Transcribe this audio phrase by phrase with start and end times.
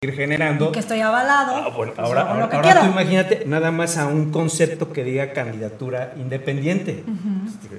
[0.00, 0.68] seguir generando.
[0.68, 1.56] Y que estoy avalado.
[1.56, 2.86] Ah, bueno, pues ahora, ahora, que ahora quiero.
[2.86, 7.02] tú imagínate nada más a un concepto que diga candidatura independiente.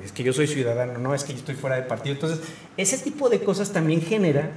[0.04, 2.16] Es que yo soy ciudadano, no es que yo estoy fuera de partido.
[2.16, 2.42] Entonces,
[2.76, 4.52] ese tipo de cosas también genera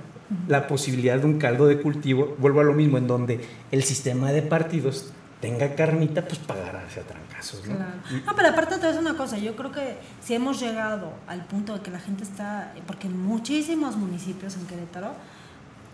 [0.48, 3.41] la posibilidad de un caldo de cultivo, vuelvo a lo mismo, en donde
[3.71, 7.65] el sistema de partidos tenga carnita, pues pagará hacia trancazos.
[7.69, 7.77] ¿no?
[7.77, 7.93] Claro.
[8.27, 11.13] No, pero aparte te voy a decir una cosa, yo creo que si hemos llegado
[11.29, 15.15] al punto de que la gente está, porque en muchísimos municipios en Querétaro,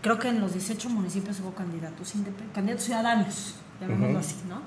[0.01, 2.13] creo que en los 18 municipios hubo candidatos,
[2.53, 4.61] candidatos ciudadanos, llamémoslo así, ¿no?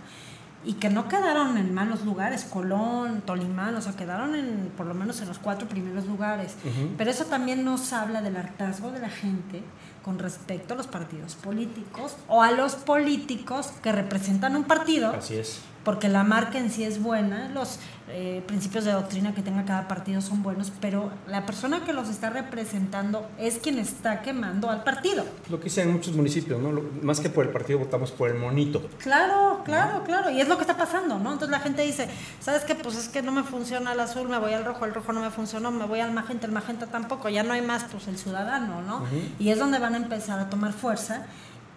[0.64, 4.95] Y que no quedaron en malos lugares, Colón, Tolimán, o sea, quedaron en, por lo
[4.95, 6.54] menos en los cuatro primeros lugares.
[6.96, 9.64] Pero eso también nos habla del hartazgo de la gente
[10.04, 15.34] con respecto a los partidos políticos o a los políticos que representan un partido Así
[15.34, 15.62] es.
[15.84, 17.78] Porque la marca en sí es buena, los
[18.09, 22.09] eh, principios de doctrina que tenga cada partido son buenos, pero la persona que los
[22.09, 25.24] está representando es quien está quemando al partido.
[25.50, 26.70] Lo que dicen en muchos municipios, ¿no?
[26.73, 28.82] Lo- más que por el partido votamos por el monito.
[28.98, 31.32] Claro, claro, claro, y es lo que está pasando, ¿no?
[31.32, 32.09] Entonces la gente dice,
[32.40, 32.74] ¿sabes qué?
[32.74, 35.20] Pues es que no me funciona el azul, me voy al rojo, el rojo no
[35.20, 38.18] me funcionó, me voy al magenta, el magenta tampoco, ya no hay más, pues el
[38.18, 38.98] ciudadano, ¿no?
[38.98, 39.07] Ujú.
[39.40, 41.26] Y es donde van a empezar a tomar fuerza,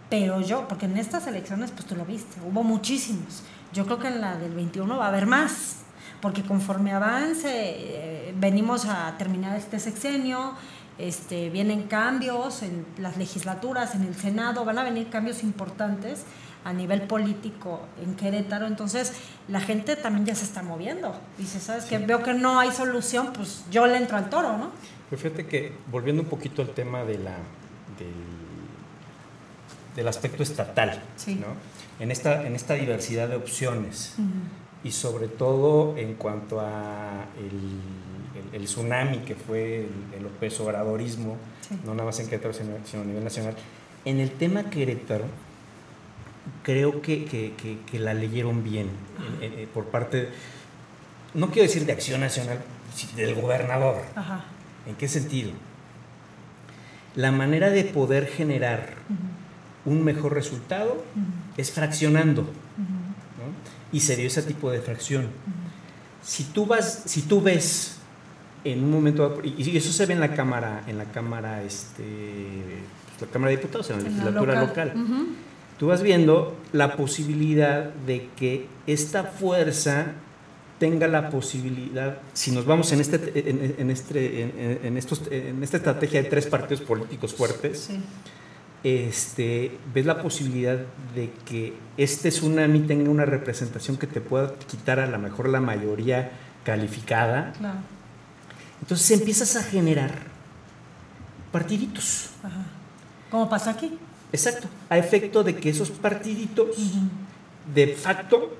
[0.10, 3.42] pero yo, porque en estas elecciones, pues tú lo viste, hubo muchísimos.
[3.76, 5.80] Yo creo que en la del 21 va a haber más,
[6.22, 10.54] porque conforme avance, eh, venimos a terminar este sexenio,
[10.98, 16.24] este, vienen cambios en las legislaturas, en el Senado, van a venir cambios importantes
[16.64, 19.12] a nivel político en Querétaro, entonces
[19.50, 21.14] la gente también ya se está moviendo.
[21.38, 21.98] Dice, ¿sabes qué?
[21.98, 24.72] Veo que no hay solución, pues yo le entro al toro, ¿no?
[25.10, 27.36] Pero fíjate que, volviendo un poquito al tema de la,
[28.00, 28.14] del,
[29.98, 31.36] del aspecto estatal, Sí.
[31.36, 31.48] ¿no?
[32.00, 34.16] En, esta, en esta diversidad de opciones
[34.84, 37.46] y sobre todo en cuanto a el,
[38.50, 41.38] el- el tsunami que fue el, López Obradorismo,
[41.68, 41.76] Sí.
[41.84, 43.56] no nada más en Querétaro, sino, sino a nivel nacional.
[44.06, 45.26] En el tema Querétaro,
[46.64, 48.88] creo que, que- que- que la leyeron bien
[49.42, 50.30] en- en- por parte,
[51.34, 52.60] no quiero decir de Acción Nacional,
[53.16, 53.98] del gobernador.
[54.16, 54.46] Ajá.
[54.86, 55.52] ¿En qué sentido?
[57.16, 58.94] La manera de poder generar
[59.86, 61.04] un mejor resultado
[61.58, 62.42] es fraccionando.
[62.42, 62.48] ¿no?
[63.92, 65.28] Y se dio ese tipo de fracción.
[66.24, 67.98] Si tú vas, si tú ves
[68.64, 72.04] en un momento, y eso se ve en la cámara, en la cámara, este,
[73.10, 74.94] pues, la cámara de diputados, en la En la legislatura local,
[75.78, 80.14] tú vas viendo la posibilidad de que esta fuerza
[80.80, 85.64] tenga la posibilidad, si nos vamos en, este, en, en este, en, en estos, en
[85.64, 88.00] esta estrategia de tres partidos políticos fuertes, Sí.
[88.86, 90.78] Este, ves la posibilidad
[91.16, 95.60] de que este tsunami tenga una representación que te pueda quitar a lo mejor la
[95.60, 96.30] mayoría
[96.64, 97.52] calificada.
[97.58, 97.80] Claro.
[98.82, 100.12] Entonces empiezas a generar
[101.52, 102.30] partiditos.
[102.44, 102.64] Ajá.
[103.32, 103.98] ¿Cómo pasó aquí?
[104.32, 104.68] Exacto.
[104.88, 106.78] A efecto de que esos partiditos
[107.74, 108.56] de facto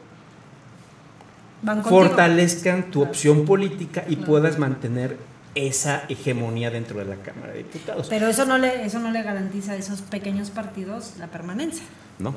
[1.62, 4.32] Van fortalezcan tu opción política y Claro.
[4.32, 5.18] puedas mantener
[5.56, 8.08] esa hegemonía dentro de la Cámara de Diputados.
[8.10, 11.86] Pero eso no le eso no le garantiza a esos pequeños partidos la permanencia.
[12.20, 12.36] No,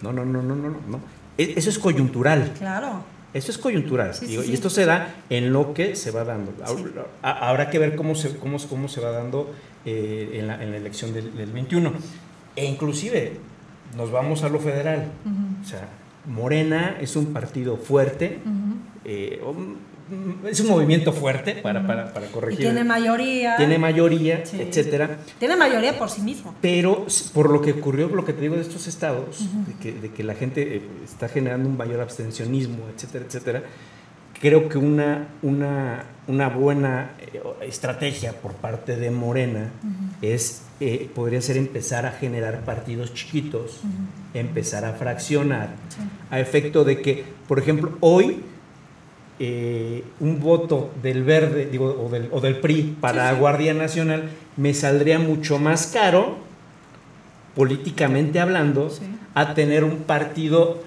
[0.00, 1.00] no, no, no, no, no, no.
[1.38, 2.52] E- Eso es coyuntural.
[2.58, 3.04] Claro.
[3.34, 4.14] Eso es coyuntural.
[4.14, 4.54] Sí, digo, sí, Y sí.
[4.54, 6.52] esto se da en lo que se va dando.
[7.22, 9.52] Habrá que ver cómo se, cómo, cómo se va dando
[9.86, 11.92] eh, en, la, en la elección del, del 21.
[12.56, 13.38] E inclusive
[13.96, 15.06] nos vamos a lo federal.
[15.62, 15.88] O sea,
[16.26, 18.38] Morena es un partido fuerte,
[19.06, 19.40] eh,
[20.48, 22.60] es un movimiento fuerte para, para, para Y corregir.
[22.60, 23.56] tiene mayoría.
[23.56, 24.60] Tiene mayoría, Sí.
[24.60, 25.18] etcétera.
[25.38, 26.54] Tiene mayoría por sí mismo.
[26.60, 30.10] Pero por lo que ocurrió, lo que te digo de estos estados, de, que, de
[30.10, 33.62] que la gente eh, está generando un mayor abstencionismo, etcétera, etcétera,
[34.40, 39.70] creo que una, una, una buena eh, estrategia por parte de Morena
[40.20, 43.80] es, eh, podría ser empezar a generar partidos chiquitos,
[44.34, 46.00] empezar a fraccionar, Sí.
[46.30, 48.42] a efecto de que, por ejemplo, hoy
[49.44, 53.40] eh, un voto del verde digo, o, del, o del PRI para Sí, sí.
[53.40, 56.36] Guardia Nacional me saldría mucho más caro,
[57.56, 59.02] políticamente hablando, Sí.
[59.34, 60.82] a tener un partido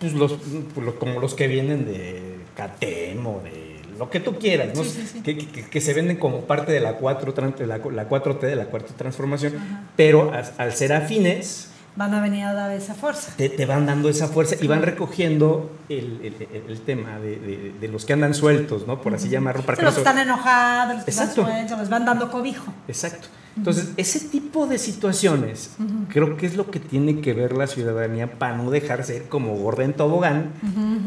[0.00, 0.32] pues, los,
[0.74, 4.82] pues, como los que vienen de CATEM o de lo que tú quieras, ¿no?
[5.22, 8.40] Que, que- que se venden como parte de la, 4, tran- de la, la 4T,
[8.40, 9.82] de la cuarta transformación, Ajá.
[9.94, 13.32] pero al ser afines, Van a venir a dar esa fuerza.
[13.36, 16.34] te, te van dando esa fuerza y van recogiendo el,
[16.68, 19.02] el- tema de, de- de los que andan sueltos, ¿no?
[19.02, 19.62] Por así llamarlo.
[19.62, 21.50] Para Sí, que los que están enojados, los que están Exacto.
[21.50, 22.72] sueltos, les van dando cobijo.
[22.88, 23.28] Exacto.
[23.56, 25.70] Entonces, ese tipo de situaciones
[26.08, 29.56] creo que es lo que tiene que ver la ciudadanía para no dejarse ir como
[29.56, 30.52] gorda en tobogán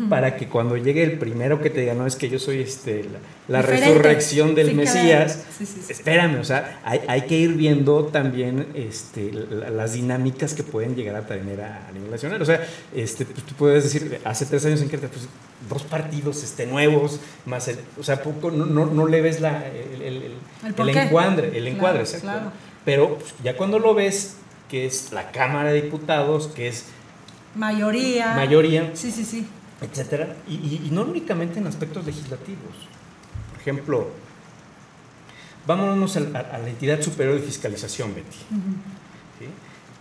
[0.10, 3.06] para que cuando llegue el primero que te diga, no, es que yo soy este,
[3.48, 5.44] la, resurrección del Mesías,
[5.90, 11.26] espérame, o sea, hay, que ir viendo también este, las dinámicas que pueden llegar a
[11.26, 12.42] tener a, nivel nacional.
[12.42, 15.28] O sea, este, pues, tú puedes decir, hace tres años en que pues,
[15.70, 20.02] dos partidos este, nuevos, más el, o sea, poco, no, no, le ves la, el,
[20.02, 20.34] el,
[20.66, 22.52] encuadre, el encuadre, exacto.
[22.84, 24.38] Pero pues, ya cuando lo ves,
[24.70, 26.86] que es la Cámara de Diputados, que es
[27.56, 29.48] mayoría, mayoría, sí, sí, sí,
[29.82, 32.76] etcétera, y, no únicamente en aspectos legislativos.
[33.52, 34.08] Por ejemplo,
[35.66, 38.38] vámonos a, la entidad superior de fiscalización, Betty.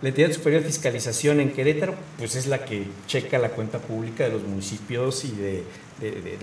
[0.01, 4.25] La entidad superior de fiscalización en Querétaro, pues es la que checa la cuenta pública
[4.25, 5.63] de los municipios y de,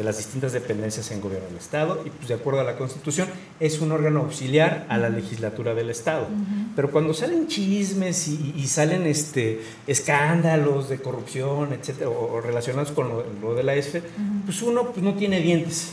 [0.02, 3.28] las distintas dependencias en gobierno del Estado, y pues de acuerdo a la Constitución
[3.60, 6.26] es un órgano auxiliar a la legislatura del Estado.
[6.74, 13.10] Pero cuando salen chismes y, salen este, escándalos de corrupción, etcétera, o, relacionados con
[13.42, 14.02] lo, de la ESFE,
[14.46, 15.92] pues uno pues no tiene dientes,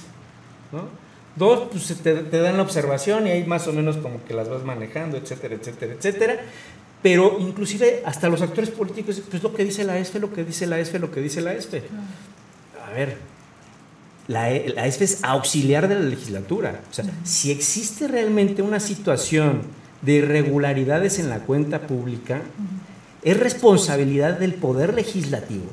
[0.72, 1.10] ¿no?
[1.36, 4.50] Dos, pues te, te, dan la observación y ahí más o menos como que las
[4.50, 6.40] vas manejando, etcétera, etcétera, etcétera.
[7.02, 10.68] Pero inclusive hasta los actores políticos, pues lo que dice la ESFE, lo que dice
[10.68, 11.84] la ESFE, lo que dice la ESFE.
[12.86, 13.18] A ver,
[14.30, 16.82] la, la ESFE es auxiliar de la legislatura.
[16.90, 19.64] O sea, si existe realmente una situación
[20.04, 22.42] de irregularidades en la cuenta pública,
[23.24, 25.66] es responsabilidad del poder legislativo,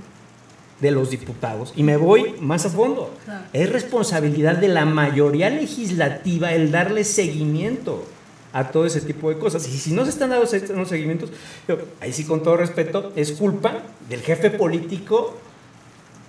[0.80, 3.14] de los diputados, y me voy más a fondo,
[3.52, 8.04] es responsabilidad de la mayoría legislativa el darle seguimiento
[8.54, 9.68] a todo ese tipo de cosas.
[9.68, 11.30] Y si no se están dando unos seguimientos,
[12.00, 15.36] ahí sí con todo respeto, es culpa del jefe político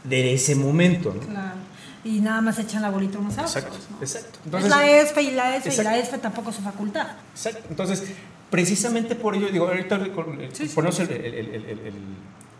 [0.03, 1.12] de ese momento.
[1.12, 1.66] Claro.
[2.07, 4.57] Y nada más echan la bolita unos a Exacto, exacto.
[4.57, 7.07] es la ESFE y la ESFE y la ESFE tampoco su facultad.
[7.33, 7.63] Exacto.
[7.69, 8.04] Entonces,
[8.50, 10.00] precisamente por ello, digo, ahorita
[10.74, 11.12] ponemos el,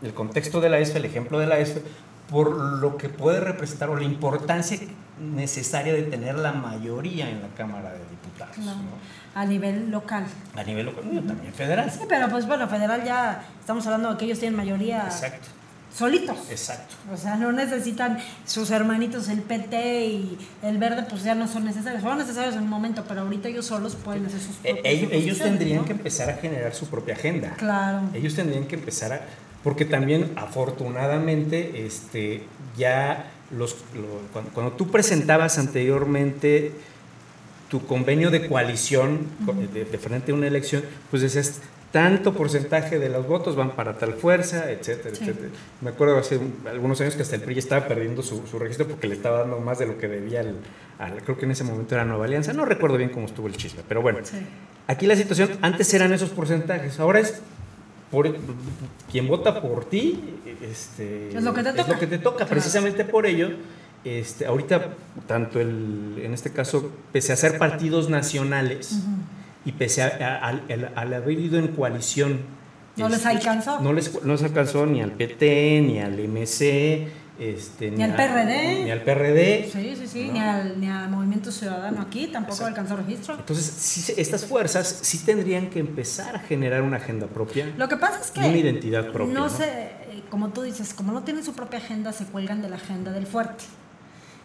[0.02, 1.82] el, contexto de la ESFE, el ejemplo de la ESFE,
[2.30, 4.78] por lo que puede representar o la importancia
[5.20, 8.58] necesaria de tener la mayoría en la Cámara de Diputados.
[9.34, 10.26] A nivel local.
[10.56, 11.90] A nivel local, también federal.
[11.90, 15.06] Sí, pero pues bueno, federal ya estamos hablando de que ellos tienen mayoría.
[15.06, 15.48] Exacto.
[15.98, 16.38] Solitos.
[16.52, 16.94] Exacto.
[17.12, 21.66] O sea, no necesitan sus hermanitos, el PT y el verde, pues ya no son
[21.66, 22.04] necesarios.
[22.04, 25.40] Son necesarios en un momento, pero ahorita ellos solos pueden hacer sus e, propias Ellos,
[25.40, 27.56] tendrían que empezar a generar su propia agenda.
[27.58, 28.02] Claro.
[28.14, 29.22] Ellos tendrían que empezar a.
[29.64, 32.44] Porque también, afortunadamente, este,
[32.78, 33.76] ya los,
[34.54, 36.74] cuando, tú presentabas anteriormente
[37.70, 39.28] tu convenio de coalición
[39.74, 41.60] de, frente a una elección, pues decías,
[41.92, 45.50] tanto porcentaje de los votos van para tal fuerza, etcétera, etcétera.
[45.82, 46.40] Me acuerdo hace
[46.70, 49.80] algunos años que hasta el PRI estaba perdiendo su, registro porque le estaba dando más
[49.80, 52.98] de lo que debía al, creo que en ese momento era Nueva Alianza, no recuerdo
[52.98, 54.20] bien cómo estuvo el chisme, pero bueno,
[54.88, 57.42] aquí la situación, antes eran esos porcentajes, ahora es
[58.12, 58.36] por,
[59.12, 63.06] quien vota por ti este, es lo que te toca, lo que te toca precisamente
[63.06, 63.50] por ello
[64.04, 64.94] este, ahorita,
[65.26, 69.02] tanto el, en este caso, pese a ser partidos nacionales
[69.68, 70.48] y pese a,
[70.96, 72.40] al haber ido en coalición.
[72.96, 73.82] ¿No les este, alcanzó?
[73.82, 77.06] No les, no les alcanzó ni al PT, ni al MC,
[77.38, 78.86] este, ni, al PRD.
[78.86, 79.70] Ni al PRD.
[79.70, 83.36] Sí, sí, sí, ni, al, ni, al, Movimiento Ciudadano aquí, tampoco alcanzó registro.
[83.36, 87.72] Entonces, estas fuerzas sí tendrían que empezar a generar una agenda propia.
[87.78, 88.40] Lo que pasa es que.
[88.40, 89.34] una identidad propia.
[89.34, 92.70] No, sé, eh, como tú dices, como no tienen su propia agenda, se cuelgan de
[92.70, 93.66] la agenda del fuerte.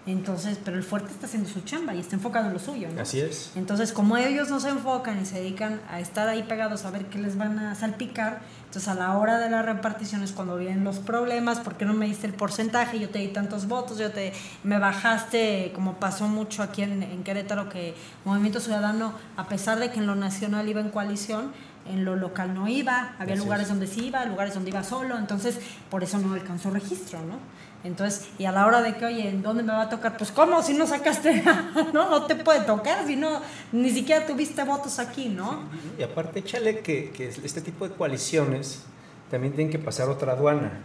[0.05, 3.03] Entonces, pero el fuerte está haciendo su chamba y está enfocado en lo suyo, ¿no?
[3.03, 3.53] Así es.
[3.55, 7.07] Entonces, como ellos no se enfocan y se dedican a estar ahí pegados a ver
[7.07, 10.83] qué les van a salpicar, entonces a la hora de la repartición es cuando vienen
[10.83, 12.99] los problemas, ¿por qué no me diste el porcentaje?
[12.99, 14.33] Yo te di tantos votos, yo te
[14.65, 20.01] me bajaste, como pasó mucho aquí en, Querétaro, que Movimiento Ciudadano, a pesar de que
[20.01, 21.53] en lo nacional iba en coalición,
[21.87, 25.59] en lo local no iba, había lugares donde sí iba, lugares donde iba solo, entonces
[25.91, 27.37] por eso no alcanzó registro, ¿no?
[27.85, 30.17] Entonces, y a la hora de que, oye, ¿en dónde me va a tocar?
[30.17, 30.63] Pues, ¿cómo?
[30.63, 31.43] Si no sacaste,
[31.93, 33.41] no, no te puede tocar, si no,
[33.73, 35.63] ni siquiera tuviste votos aquí, ¿no?
[35.99, 38.85] Y aparte, échale que, que, este tipo de coaliciones
[39.31, 40.81] también tienen que pasar otra aduana,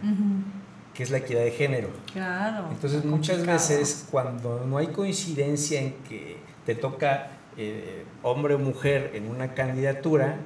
[0.92, 1.90] que es la equidad de género.
[2.12, 2.66] Claro.
[2.70, 9.10] Entonces, muchas veces, cuando no hay coincidencia en que te toca eh, hombre o mujer
[9.14, 10.36] en una candidatura,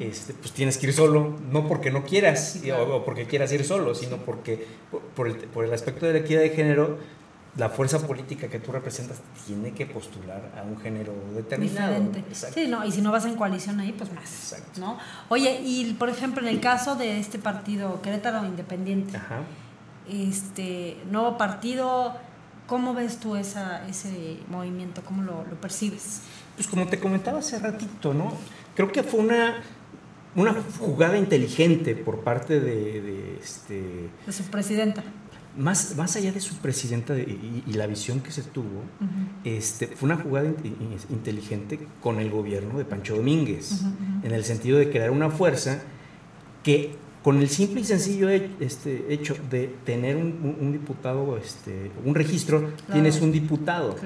[0.00, 3.94] este, pues tienes que ir solo, no porque no quieras o, porque quieras ir solo,
[3.94, 4.66] sino porque
[5.16, 6.98] por, el, por, el, aspecto de la equidad de género,
[7.56, 12.06] la fuerza política que tú representas tiene que postular a un género determinado.
[12.32, 14.54] Sí, no, y si no vas en coalición ahí, pues más.
[14.76, 14.98] ¿no?
[15.30, 19.18] Oye, y por ejemplo, en el caso de este partido, Querétaro Independiente,
[20.06, 22.14] este nuevo partido,
[22.66, 25.00] ¿cómo ves tú ese movimiento?
[25.02, 26.20] ¿Cómo lo percibes?
[26.58, 28.32] Pues como te comentaba hace ratito, ¿no?
[28.74, 29.62] Creo que fue una,
[30.34, 34.10] una jugada inteligente por parte de, este...
[34.26, 35.04] De su presidenta.
[35.56, 38.82] más, más allá de su presidenta y, la visión que se tuvo,
[39.44, 40.52] este, fue una jugada
[41.10, 43.82] inteligente con el gobierno de Pancho Domínguez,
[44.24, 45.80] en el sentido de crear una fuerza
[46.64, 46.96] que
[47.28, 53.20] con el simple y sencillo este, hecho de tener un, diputado, este, un registro, tienes
[53.20, 53.96] un diputado.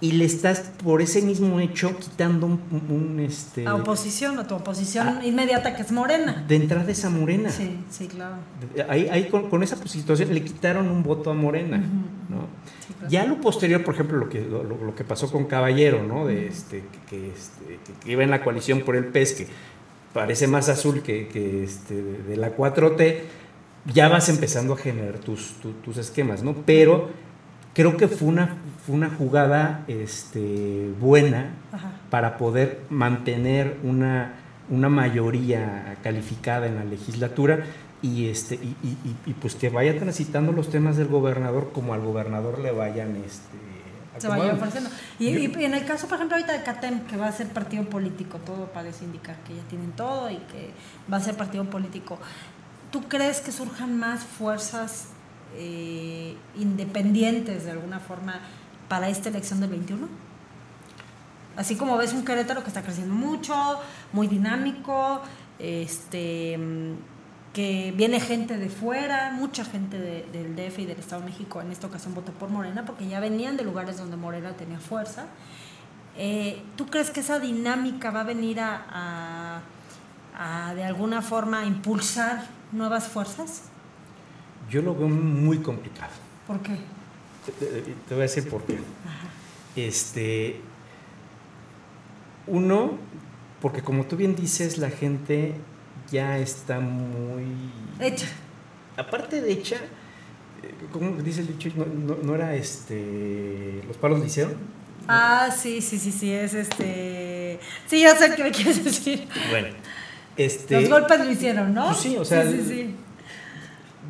[0.00, 3.20] Y le estás, por ese mismo hecho, quitando un...
[3.20, 6.42] este, a oposición, a tu oposición inmediata que es Morena.
[6.48, 7.50] De entrada esa Morena.
[7.50, 8.36] Sí, sí, claro.
[8.88, 11.76] Ahí, ahí con, esa situación le quitaron un voto a Morena.
[12.30, 12.48] ¿no?
[13.10, 16.26] Ya lo posterior, por ejemplo, lo que, lo, que pasó con Caballero, ¿no?
[16.26, 19.46] De este, que, este, que, iba en la coalición por el PES, que
[20.12, 23.18] parece más azul que, este, de la 4T,
[23.92, 26.54] ya vas empezando a generar tus, tus, esquemas, ¿no?
[26.66, 27.10] Pero
[27.74, 31.54] creo que fue una, fue una jugada este, buena
[32.10, 34.34] para poder mantener una,
[34.68, 37.64] una mayoría calificada en la legislatura
[38.02, 42.58] y, este, y, y, pues que vaya transitando los temas del gobernador como al gobernador
[42.58, 43.58] le vayan este,
[44.18, 44.90] se vaya ofreciendo.
[45.18, 48.38] Y, en el caso, por ejemplo, ahorita de CATEM, que va a ser partido político,
[48.38, 50.70] todo parece indicar que ya tienen todo y que
[51.12, 52.18] va a ser partido político,
[52.90, 55.08] ¿tú crees que surjan más fuerzas
[55.56, 58.40] eh, independientes de alguna forma
[58.88, 60.08] para esta elección del 21?
[61.56, 63.54] Así como ves un Querétaro que está creciendo mucho,
[64.12, 65.20] muy dinámico,
[65.58, 66.58] este
[67.52, 71.72] que viene gente de fuera, mucha gente del DF y del Estado de México en
[71.72, 75.26] esta ocasión votó por Morena porque ya venían de lugares donde Morena tenía fuerza.
[76.16, 79.62] Eh, ¿Tú crees que esa dinámica va a venir a,
[80.74, 83.62] de alguna forma impulsar nuevas fuerzas?
[84.70, 86.12] Yo lo veo muy complicado.
[86.46, 86.76] ¿Por qué?
[87.58, 88.78] Te, voy a decir por qué.
[89.74, 90.60] Este,
[92.46, 92.92] uno,
[93.60, 95.54] porque como tú bien dices, la gente
[96.10, 97.44] ya está muy...
[98.00, 98.26] Hecha.
[98.96, 101.70] Aparte de hecha, eh, ¿cómo dice el dicho?
[102.22, 103.82] No, era este...
[103.86, 104.54] ¿Los palos le hicieron?
[105.08, 107.58] Ah, sí, sí, sí, sí, es este...
[107.86, 109.26] Sí, ya sé qué me quieres decir.
[109.50, 109.68] Bueno,
[110.36, 110.80] este...
[110.80, 111.86] Los golpes lo hicieron, ¿no?
[111.86, 112.44] Pues sí, o sea...
[112.44, 112.96] Sí, sí, sí.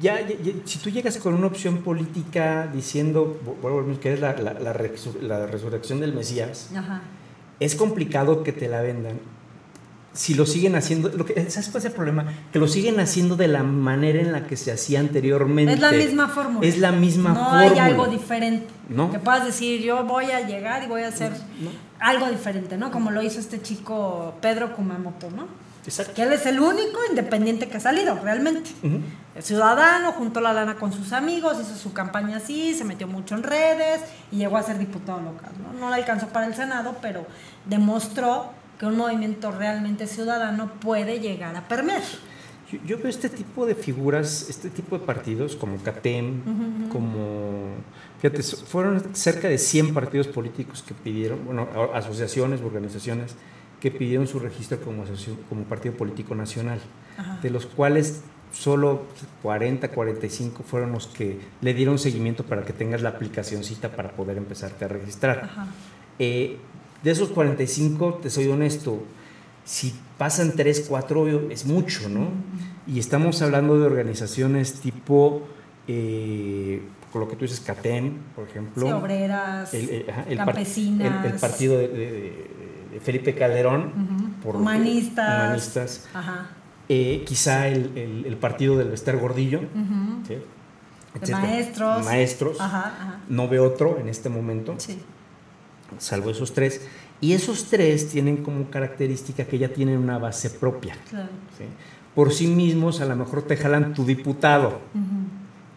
[0.01, 0.19] Ya,
[0.65, 3.39] si tú llegas con una opción política diciendo
[4.01, 4.73] que es la, la, la,
[5.47, 6.71] resurrección del Mesías,
[7.59, 9.21] es complicado que te la vendan
[10.13, 12.25] si lo siguen haciendo, lo que, ¿sabes cuál es el problema?
[12.53, 15.73] Que lo siguen haciendo de la manera en la que se hacía anteriormente.
[15.73, 16.67] Es la misma fórmula.
[16.67, 17.67] Es la misma no fórmula.
[17.67, 18.67] No hay algo diferente.
[18.89, 19.13] ¿No?
[19.13, 21.33] Que puedas decir, yo voy a llegar y voy a hacer
[22.01, 22.91] algo diferente, ¿no?
[22.91, 25.47] Como lo hizo este chico Pedro Kumamoto, ¿no?
[25.87, 26.13] Exacto.
[26.15, 28.71] Que él es el único independiente que ha salido, realmente.
[29.35, 33.37] El ciudadano, juntó la lana con sus amigos, hizo su campaña así, se metió mucho
[33.37, 34.01] en redes
[34.33, 35.79] y llegó a ser diputado local, ¿no?
[35.79, 37.27] No le alcanzó para el Senado, pero
[37.65, 42.01] demostró que un movimiento realmente ciudadano puede llegar a permear.
[42.87, 47.75] Yo, veo este tipo de figuras, este tipo de partidos como CATEM, como...
[48.23, 53.35] Fíjate, fueron cerca de 100 partidos políticos que pidieron, bueno, asociaciones, organizaciones,
[53.81, 55.05] que pidieron su registro como,
[55.51, 56.81] como partido político nacional,
[57.43, 59.03] de los cuales solo
[59.43, 64.39] 40, 45 fueron los que le dieron seguimiento para que tengas la aplicacióncita para poder
[64.39, 65.51] empezarte a registrar.
[66.19, 66.59] Eh,
[67.03, 69.03] de esos 45, te soy honesto,
[69.65, 72.29] si pasan 3, 4, es mucho, ¿no?
[72.87, 75.43] Y estamos hablando de organizaciones tipo,
[75.87, 78.87] eh, con lo que tú dices, CATEM, por ejemplo.
[78.87, 81.25] Sí, obreras, el, campesinas.
[81.25, 82.51] el, partido de,
[83.03, 84.37] Felipe Calderón.
[84.43, 85.45] por, humanistas.
[85.45, 86.09] humanistas.
[86.89, 89.61] Eh, quizá el, partido del Bester Gordillo.
[91.31, 92.05] maestros.
[92.05, 92.59] Maestros.
[93.29, 94.75] No veo otro en este momento.
[94.79, 94.99] Sí
[95.99, 96.81] salvo esos tres.
[97.21, 100.97] Y esos tres tienen como característica que ya tienen una base propia.
[102.15, 104.81] Por sí mismos, a lo mejor te jalan tu diputado.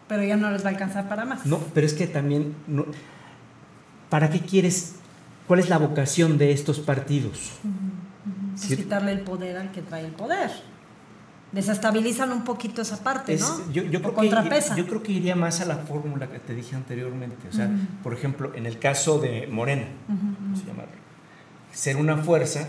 [0.08, 1.46] Pero ya no les va a alcanzar para más.
[1.46, 2.86] No, pero es que también, no,
[4.08, 4.96] ¿para qué quieres?
[5.46, 7.52] ¿Cuál es la vocación de estos partidos?
[8.68, 10.50] quitarle el poder al que trae el poder
[11.54, 13.72] desestabilizan un poquito esa parte, ¿no?
[13.72, 14.28] Yo, yo, creo que,
[14.76, 17.48] yo, creo que, iría más a la fórmula que te dije anteriormente.
[17.48, 17.70] O sea,
[18.02, 19.86] por ejemplo, en el caso de Morena,
[21.72, 22.68] ser una fuerza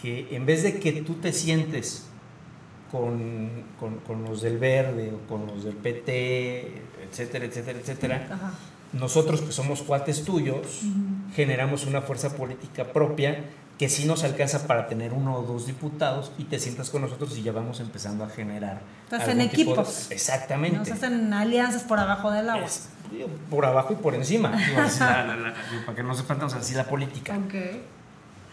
[0.00, 2.06] que en vez de que tú te sientes
[2.90, 8.28] con, con, los del Verde o con los del PT, etcétera, etcétera, etcétera,
[8.92, 10.82] nosotros que somos cuates tuyos,
[11.34, 13.44] generamos una fuerza política propia
[13.78, 17.36] que sí nos alcanza para tener uno o dos diputados y te sientas con nosotros
[17.36, 18.80] y ya vamos empezando a generar.
[19.04, 20.10] Estás en equipos.
[20.10, 20.78] exactamente.
[20.78, 22.68] Nos hacen alianzas por abajo del agua.
[23.50, 24.52] por abajo y por encima.
[24.98, 27.36] para que no se espantemos así la política.
[27.46, 27.82] Okay.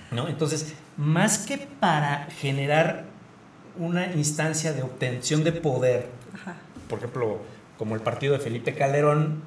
[0.09, 0.27] ¿No?
[0.27, 3.05] Entonces, más que para generar
[3.77, 6.09] una instancia de obtención de poder,
[6.89, 7.41] por ejemplo,
[7.77, 9.43] como el partido de Felipe Calderón,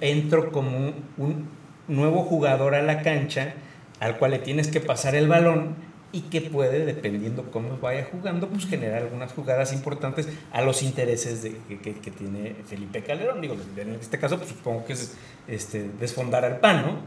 [0.00, 1.48] entro como un
[1.88, 3.54] nuevo jugador a la cancha
[4.02, 5.76] al cual le tienes que pasar el balón
[6.10, 11.42] y que puede, dependiendo cómo vaya jugando, pues generar algunas jugadas importantes a los intereses
[11.42, 13.40] de, que, tiene Felipe Calderón.
[13.40, 15.14] Digo, en este caso, pues supongo que es
[15.46, 16.98] este, desfondar al PAN, ¿no?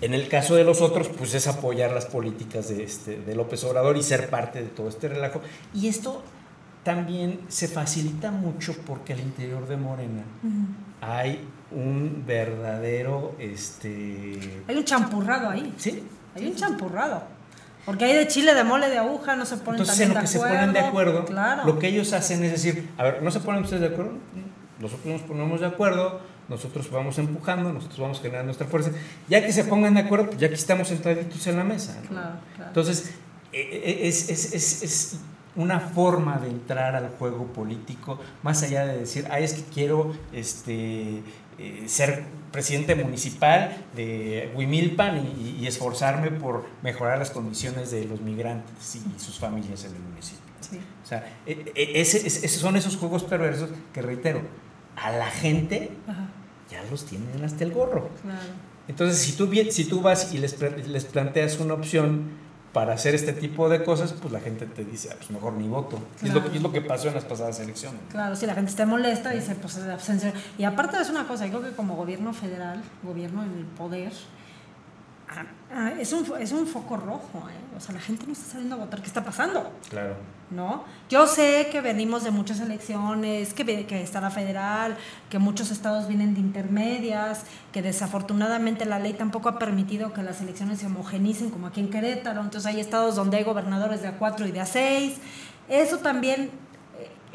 [0.00, 3.62] En el caso de los otros, pues es apoyar las políticas de, este, de López
[3.62, 5.40] Obrador y ser parte de todo este relajo.
[5.72, 6.22] Y esto
[6.82, 10.24] también se facilita mucho porque al interior de Morena
[11.00, 11.40] hay
[11.70, 13.34] un verdadero...
[13.38, 14.62] Este...
[14.68, 15.72] Hay un champurrado ahí.
[15.78, 16.02] Sí.
[16.36, 17.22] Hay un champurrado.
[17.84, 20.26] Porque hay de chile, de mole, de aguja, no se ponen Entonces, en lo que
[20.26, 21.24] se ponen de acuerdo,
[21.64, 24.12] lo que ellos hacen es decir, a ver, ¿no se ponen ustedes de acuerdo?
[24.80, 28.90] Nosotros nos ponemos de acuerdo, nosotros vamos empujando, nosotros vamos generando nuestra fuerza.
[29.28, 31.96] Ya que se pongan de acuerdo, pues ya que estamos sentaditos en la mesa.
[32.08, 32.70] Claro, claro.
[32.70, 33.14] Entonces,
[33.52, 35.20] e, e, es, es, es, es
[35.56, 40.12] una forma de entrar al juego político, más allá de decir, ah, es que quiero
[40.32, 41.22] este,
[41.58, 48.96] eh, ser presidente municipal de Huimilpan y, esforzarme por mejorar las condiciones de los migrantes
[48.96, 50.42] y sus familias en el municipio.
[51.04, 54.42] O sea, e, e, ese, son esos juegos perversos que, reitero,
[54.96, 55.90] a la gente
[56.70, 58.08] ya los tienen hasta el gorro.
[58.88, 62.30] Entonces, si tú, si tú vas y les, les planteas una opción
[62.76, 65.66] para hacer este tipo de cosas, pues la gente te dice, ah, pues mejor ni
[65.66, 65.98] voto.
[66.22, 67.98] Es, lo, es, lo, que pasó en las pasadas elecciones.
[68.10, 70.34] Claro, si la gente esté molesta, dice, pues abstención.
[70.58, 74.12] Y aparte es una cosa, yo creo que como gobierno federal, gobierno en el poder,
[75.28, 77.76] ah, ah, es un, es un foco rojo, ¿eh?
[77.76, 79.00] O sea, la gente no está saliendo a votar.
[79.00, 79.70] ¿Qué está pasando?
[79.88, 80.16] Claro.
[80.50, 80.84] ¿no?
[81.08, 84.96] Yo sé que venimos de muchas elecciones, que, que está la federal,
[85.28, 90.40] que muchos estados vienen de intermedias, que desafortunadamente la ley tampoco ha permitido que las
[90.40, 94.48] elecciones se homogenicen como aquí en Querétaro, entonces hay estados donde hay gobernadores de A4
[94.48, 95.14] y de A6.
[95.68, 96.50] Eso también,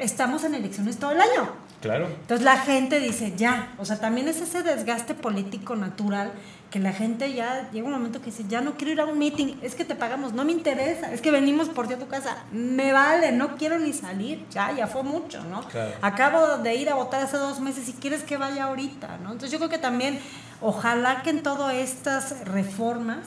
[0.01, 1.49] estamos en elecciones todo el año.
[1.81, 2.07] Claro.
[2.07, 6.31] Entonces la gente dice, ya, o sea, también es ese desgaste político natural
[6.69, 9.19] que la gente ya llega un momento que dice, ya no quiero ir a un
[9.19, 12.07] meeting, es que te pagamos, no me interesa, es que venimos por ti a tu
[12.07, 15.61] casa, me vale, no quiero ni salir, ya, ya fue mucho, ¿no?
[16.01, 19.33] Acabo de ir a votar hace dos meses y quieres que vaya ahorita, ¿no?
[19.33, 20.19] Entonces yo creo que también,
[20.61, 23.19] ojalá que en todas estas reformas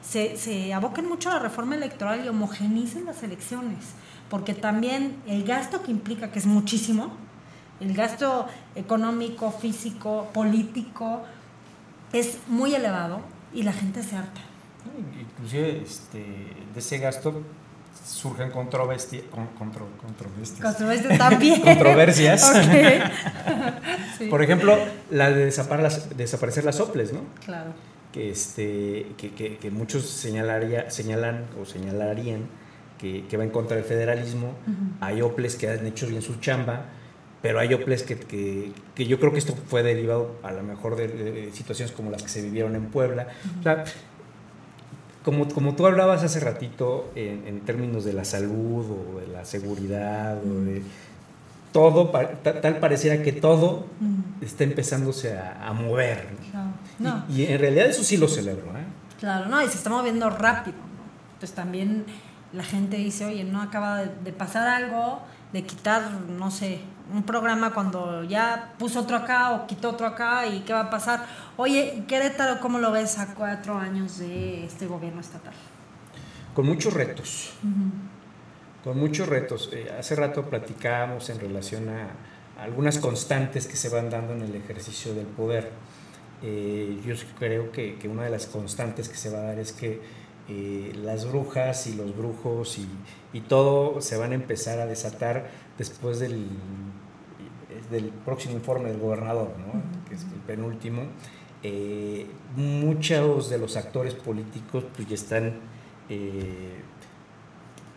[0.00, 3.78] se, se aboquen mucho a la reforma electoral y homogenicen las elecciones,
[4.32, 7.12] porque también el gasto que implica, que es muchísimo,
[7.80, 11.20] el gasto económico, físico, político,
[12.14, 13.20] es muy elevado
[13.52, 14.40] y la gente se harta.
[15.20, 16.20] Inclusive este,
[16.72, 17.42] de ese gasto
[18.06, 19.20] surgen controversia,
[19.58, 21.18] controversias.
[21.18, 21.60] también.
[21.64, 22.52] Controversias.
[24.30, 24.78] Por ejemplo,
[25.10, 27.20] la de desaparecer las, soples, ¿no?
[27.44, 27.74] Claro.
[28.12, 32.61] Que, este, que, muchos señalaría, señalan o señalarían
[33.02, 34.54] que, va en contra del federalismo.
[35.00, 36.86] Hay OPLES que han hecho bien su chamba
[37.42, 41.50] pero hay OPLES que, que, yo creo que esto fue derivado a lo mejor de,
[41.52, 43.26] situaciones como las que se vivieron en Puebla.
[43.58, 43.84] O sea,
[45.24, 50.38] como, como tú hablabas hace ratito en, términos de la salud o de la seguridad
[50.38, 50.82] o de
[51.72, 53.86] todo, tal, pareciera que todo
[54.40, 56.28] está empezándose a, mover.
[57.28, 58.70] Y, en realidad eso sí lo celebro.
[58.78, 58.84] ¿eh?
[59.18, 60.76] Claro, no, y se está moviendo rápido.
[61.34, 62.04] Entonces también
[62.52, 66.80] la gente dice, oye, no acaba de pasar algo, de quitar, no sé,
[67.12, 70.90] un programa cuando ya puso otro acá o quitó otro acá y qué va a
[70.90, 71.26] pasar.
[71.56, 75.54] Oye, Querétaro, ¿cómo lo ves a cuatro años de este gobierno estatal?
[76.54, 77.54] Con muchos retos,
[78.84, 79.70] con muchos retos.
[79.72, 82.08] Eh, hace rato platicábamos en relación a,
[82.62, 85.70] algunas constantes que se van dando en el ejercicio del poder.
[86.42, 90.00] Eh, yo creo que, una de las constantes que se va a dar es que
[90.48, 92.88] eh, las brujas y los brujos y,
[93.32, 96.48] y todo se van a empezar a desatar después del
[97.92, 99.52] del próximo informe del gobernador,
[100.08, 101.02] que es el penúltimo,
[101.62, 102.26] eh,
[102.56, 105.60] muchos de los actores políticos pues, ya están
[106.08, 106.80] eh,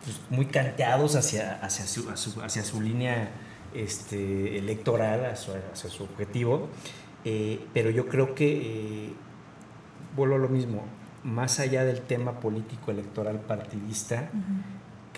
[0.04, 2.08] pues, muy canteados hacia, hacia, su,
[2.40, 3.30] hacia su línea
[3.74, 6.68] este, electoral, hacia, su objetivo,
[7.74, 9.12] pero yo creo que,
[10.14, 10.84] vuelvo a lo mismo,
[11.26, 14.30] más allá del tema político electoral partidista,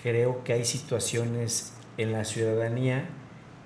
[0.01, 3.05] creo que hay situaciones en la ciudadanía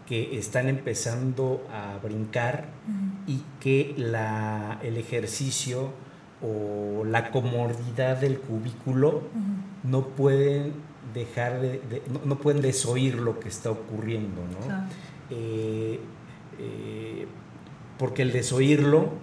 [0.06, 2.65] que están empezando a brincar
[3.25, 5.91] y que la, el ejercicio
[6.41, 9.21] o la comodidad del cubículo
[9.84, 10.73] no pueden
[11.13, 14.88] dejar de, no, pueden desoír lo que está ocurriendo, ¿no?
[15.29, 15.99] Eh,
[16.60, 17.27] eh,
[17.97, 19.13] porque el desoírlo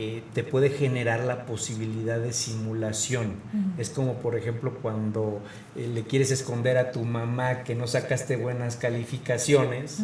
[0.00, 3.32] eh, te puede generar la posibilidad de simulación.
[3.78, 5.40] Es como, por ejemplo, cuando
[5.74, 10.00] eh, le quieres esconder a tu mamá que no sacaste buenas calificaciones,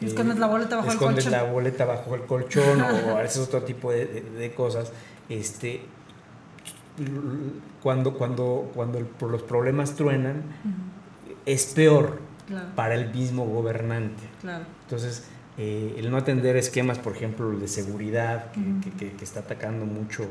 [0.00, 1.30] Escondes la boleta bajo el colchón.
[1.30, 4.90] la boleta bajo el colchón o a veces otro tipo de, cosas.
[5.28, 5.82] Este,
[7.84, 10.42] cuando, cuando, cuando los problemas truenan,
[11.46, 12.18] es peor
[12.74, 14.24] para el mismo gobernante.
[14.82, 15.28] Entonces,
[15.62, 18.50] eh, el no atender esquemas, por ejemplo, de seguridad,
[18.98, 20.24] que, está atacando mucho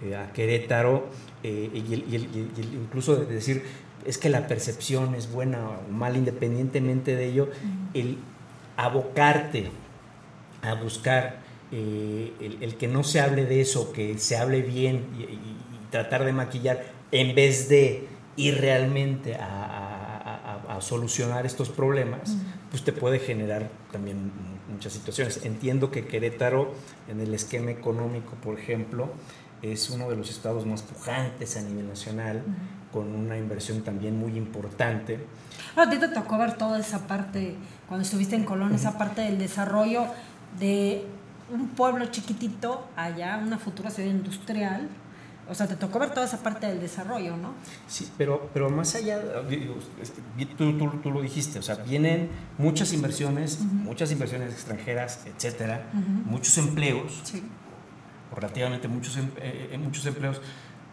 [0.00, 1.08] eh, a Querétaro,
[1.42, 3.64] eh, y, el, incluso de decir,
[4.04, 7.50] es que la percepción es buena o mala, independientemente de ello,
[7.94, 8.18] el
[8.76, 9.70] abocarte
[10.62, 11.40] a buscar
[11.72, 16.84] el, que no se hable de eso, que se hable bien y, tratar de maquillar,
[17.10, 22.36] en vez de ir realmente a, solucionar estos problemas,
[22.70, 24.32] pues te puede generar también
[24.70, 25.44] muchas situaciones.
[25.44, 26.74] Entiendo que Querétaro,
[27.08, 29.10] en el esquema económico, por ejemplo,
[29.62, 32.42] es uno de los estados más pujantes a nivel nacional,
[32.92, 35.18] con una inversión también muy importante.
[35.76, 37.54] A ti te tocó ver toda esa parte,
[37.88, 40.06] cuando estuviste en Colón, esa parte del desarrollo
[40.58, 41.04] de
[41.50, 44.88] un pueblo chiquitito allá, una futura ciudad industrial,
[45.48, 47.54] o sea, te tocó ver toda esa parte del desarrollo, ¿no?
[47.86, 49.20] Sí, pero, pero más allá,
[50.58, 55.88] tú, tú, lo dijiste, o sea, vienen muchas inversiones, muchas inversiones extranjeras, etcétera,
[56.24, 57.42] muchos empleos, sí.
[58.34, 60.40] relativamente muchos, em, eh, eh, muchos empleos,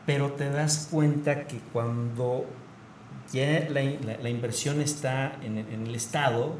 [0.05, 2.45] pero te das cuenta que cuando
[3.31, 3.81] ya la,
[4.21, 6.55] la, inversión está en, en el Estado,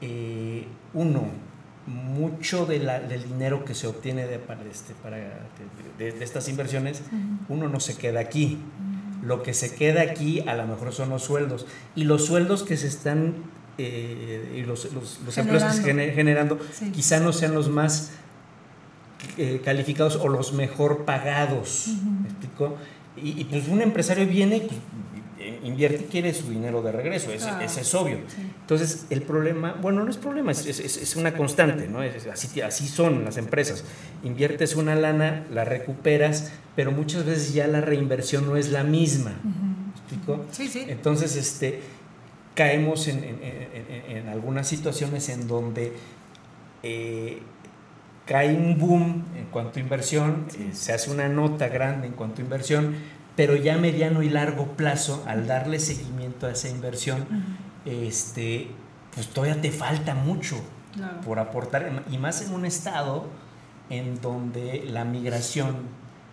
[0.00, 1.24] eh, uno,
[1.86, 5.16] mucho de del dinero que se obtiene de, para, este, para,
[5.98, 7.02] de, estas inversiones,
[7.48, 8.58] uno no se queda aquí.
[9.22, 11.66] Lo que se queda aquí a lo mejor son los sueldos.
[11.94, 13.34] Y los sueldos que se están,
[13.78, 16.58] eh, y los, los, empleos que se generando,
[16.92, 18.12] quizá no sean los más
[19.38, 21.88] eh, calificados o los mejor pagados.
[23.16, 24.80] Y, y, pues un empresario viene pues,
[25.64, 28.18] invierte y quiere su dinero de regreso, ese, es obvio.
[28.60, 32.00] Entonces, el problema, bueno, no es problema, es, es, una constante, ¿no?
[32.30, 33.84] así, así son las empresas.
[34.22, 39.32] Inviertes una lana, la recuperas, pero muchas veces ya la reinversión no es la misma.
[39.96, 40.44] explico?
[40.52, 40.84] Sí, sí.
[40.86, 41.80] Entonces, este,
[42.54, 43.24] caemos en,
[44.08, 45.92] en, algunas situaciones en donde
[46.82, 47.42] eh,
[48.26, 52.40] cae un boom en cuanto a inversión, eh, se hace una nota grande en cuanto
[52.40, 52.94] a inversión,
[53.36, 57.26] pero ya a mediano y largo plazo, al darle seguimiento a esa inversión,
[57.84, 58.68] este,
[59.14, 60.56] pues todavía te falta mucho
[61.24, 63.26] por aportar, y más en un estado
[63.90, 65.88] en donde la migración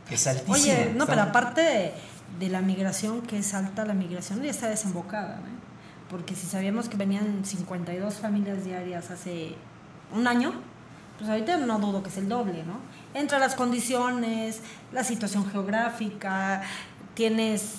[0.09, 0.55] es altísima.
[0.55, 1.93] Oye, no, pero aparte
[2.39, 5.61] de, la migración que es alta, la migración ya está desembocada, ¿no?
[6.09, 9.55] porque si sabíamos que venían 52 familias diarias hace
[10.13, 10.51] un año,
[11.17, 12.79] pues ahorita no dudo que es el doble, ¿no?
[13.13, 14.59] Entre las condiciones,
[14.91, 16.63] la situación geográfica,
[17.21, 17.75] tienes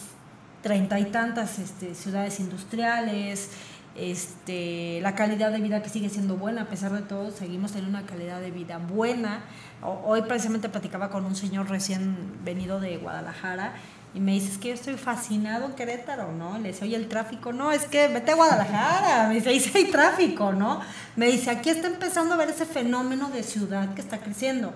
[0.63, 3.51] treinta y tantas este, ciudades industriales,
[3.97, 7.99] este, la calidad de vida que sigue siendo buena, a pesar de todo, seguimos teniendo
[7.99, 9.41] una calidad de vida buena.
[9.83, 13.73] hoy precisamente platicaba con un señor recién venido de Guadalajara
[14.15, 16.59] y me dice, es que yo estoy fascinado en Querétaro, ¿no?
[16.59, 19.27] Le dice, oye, el tráfico, no, es que vete a Guadalajara.
[19.29, 20.83] Me dice, ahí sí hay tráfico, ¿no?
[21.17, 24.75] Me dice, aquí está empezando a ver ese fenómeno de ciudad que está creciendo.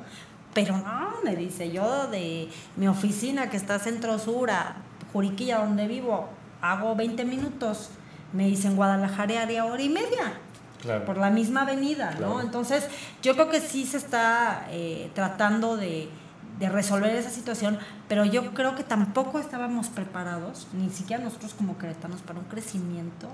[0.57, 4.77] Pero no, me dice, yo de mi oficina que está centro sur a
[5.13, 6.31] Juriquilla, donde vivo,
[6.63, 7.91] hago 20 minutos.
[8.33, 10.41] Me dice, en Guadalajara haría hora y media.
[11.05, 12.41] Por la misma avenida, ¿no?
[12.41, 12.89] Entonces,
[13.21, 16.09] yo creo que sí se está eh, tratando de,
[16.59, 21.77] de resolver esa situación, pero yo creo que tampoco estábamos preparados, ni siquiera nosotros como
[21.77, 23.29] queretanos, para un crecimiento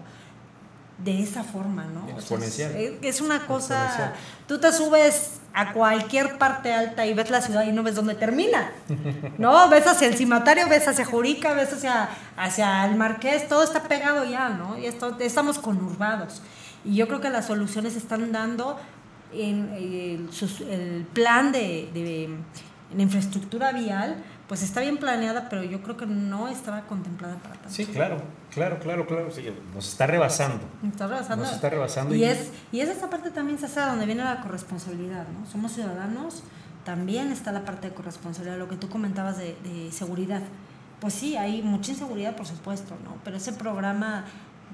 [0.99, 2.09] de esa forma, ¿no?
[2.09, 2.73] Exponencial.
[3.01, 4.15] es, una cosa,
[4.49, 8.15] tú te subes a cualquier parte alta y ves la ciudad y no ves dónde
[8.15, 8.71] termina,
[9.39, 9.69] ¿no?
[9.69, 14.25] Ves hacia el cimatario, ves hacia Jurica, ves hacia, hacia el Marqués, todo está pegado
[14.25, 14.79] ya, ¿no?
[14.79, 16.43] Y estamos conurbados.
[16.85, 18.79] Y yo creo que las soluciones están dando
[19.33, 20.29] en,
[20.71, 22.25] el plan de, de
[22.93, 24.17] en infraestructura vial,
[24.49, 27.71] pues está bien planeada, pero yo creo que no estaba contemplada para tanto.
[27.71, 28.19] Sí, claro,
[28.53, 29.29] claro, claro, claro.
[29.75, 30.65] nos está rebasando.
[30.83, 31.45] Nos está rebasando.
[31.45, 32.15] Nos está rebasando.
[32.15, 35.47] Y, es, y es esa parte también, hace donde viene la corresponsabilidad, ¿no?
[35.51, 36.43] Somos ciudadanos,
[36.85, 40.43] también está la parte de corresponsabilidad, lo que tú comentabas de, seguridad.
[41.01, 43.17] Pues sí, hay mucha inseguridad, por supuesto, ¿no?
[43.25, 44.25] Pero ese programa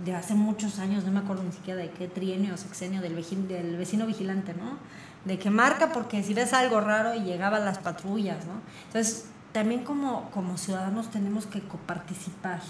[0.04, 3.14] de hace muchos años, no me acuerdo ni siquiera de qué trienio o sexenio del,
[3.48, 4.78] del vecino vigilante, ¿no?
[5.24, 8.60] De que marca porque si ves algo raro y llegaban las patrullas, ¿no?
[8.86, 12.60] Entonces, también como, como ciudadanos tenemos que coparticipar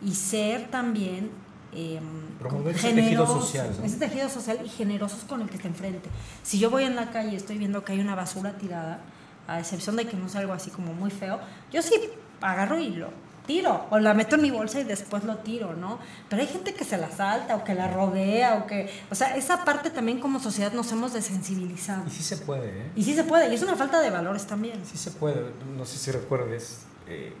[0.00, 1.30] y ser también
[1.74, 2.00] eh,
[2.38, 3.70] Promover ese tejido social.
[3.82, 6.10] Ese tejido social y generosos con el que está enfrente.
[6.42, 9.00] Si yo voy en la calle y estoy viendo que hay una basura tirada,
[9.48, 11.40] a excepción de que no sea algo así como muy feo,
[11.72, 11.94] yo sí
[12.40, 13.08] agarro y lo
[13.46, 15.98] tiro, o la meto en mi bolsa y después lo tiro, ¿no?
[16.28, 19.36] Pero hay gente que se la salta o que la rodea o que, o sea,
[19.36, 22.04] esa parte también como sociedad nos hemos desensibilizado.
[22.06, 22.90] Y sí se puede, ¿eh?
[22.96, 24.84] Y sí se puede, y es una falta de valores también.
[24.84, 27.32] Sí se puede, no sé si recuerdes, eh,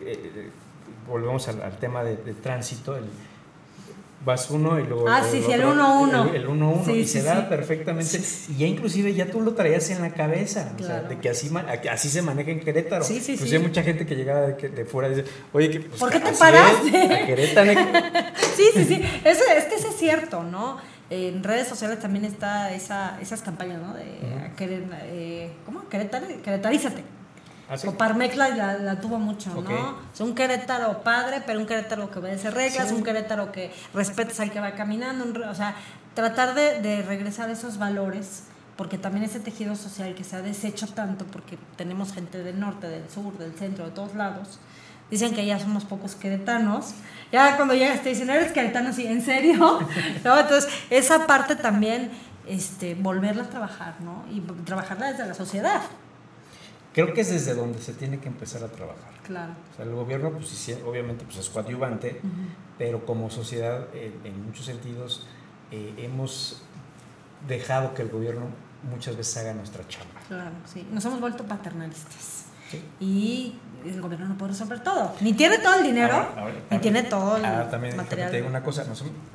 [0.00, 0.50] eh,
[1.08, 3.04] volvemos al, tema de, de tránsito, el,
[4.24, 5.08] vas uno y luego...
[5.08, 6.34] Ah, sí, sí, el 1-1.
[6.34, 8.20] El 1-1 y se da perfectamente.
[8.48, 11.50] Y ya inclusive ya tú lo traías en la cabeza, o sea, de que así,
[11.90, 13.04] así se maneja en Querétaro.
[13.04, 15.80] Sí, sí, pues hay mucha gente que llegaba de, de fuera y dice, oye, que,
[15.80, 17.14] pues, ¿por qué te paraste?
[17.14, 17.72] a Querétaro.
[18.56, 20.78] sí, sí, sí, eso, es que eso es cierto, ¿no?
[21.08, 23.94] En redes sociales también está esa, esas campañas, ¿no?
[23.94, 24.04] De,
[24.60, 25.88] eh, ¿Cómo?
[25.88, 27.02] Querétaro, queretarízate.
[27.70, 29.96] ¿Ah, Coparmex la, tuvo mucho, ¿no?
[30.12, 34.50] Es un Querétaro padre, pero un Querétaro que obedece reglas, un Querétaro que respetas al
[34.50, 35.76] que va caminando, o sea,
[36.14, 38.44] tratar de, de regresar esos valores
[38.80, 42.88] porque también ese tejido social que se ha deshecho tanto, porque tenemos gente del norte,
[42.88, 44.58] del sur, del centro, de todos lados,
[45.10, 46.94] dicen que ya somos pocos queretanos,
[47.30, 48.92] ya cuando llegas te dicen, ¿eres queretano?
[48.94, 49.80] Sí, ¿en serio?
[50.24, 50.38] ¿No?
[50.38, 52.10] Entonces, esa parte también,
[52.48, 54.24] este, volverla a trabajar, ¿no?
[54.30, 55.82] Y trabajarla desde la sociedad.
[56.92, 59.12] Creo que es desde donde se tiene que empezar a trabajar.
[59.24, 59.52] Claro.
[59.72, 62.20] O sea, el gobierno, pues obviamente, pues es coadyuvante,
[62.78, 65.26] pero como sociedad, en muchos sentidos,
[65.70, 66.62] eh, hemos
[67.46, 68.46] dejado que el gobierno
[68.90, 70.20] muchas veces haga nuestra chamba.
[70.26, 70.86] Claro, sí.
[70.90, 72.46] Nos hemos vuelto paternalistas.
[72.70, 72.82] ¿Sí?
[73.00, 75.12] Y el gobierno no puede resolver todo.
[75.20, 76.28] Ni tiene todo el dinero,
[76.70, 78.30] ni tiene todo el ah, también, material.
[78.30, 78.86] Te digo una cosa,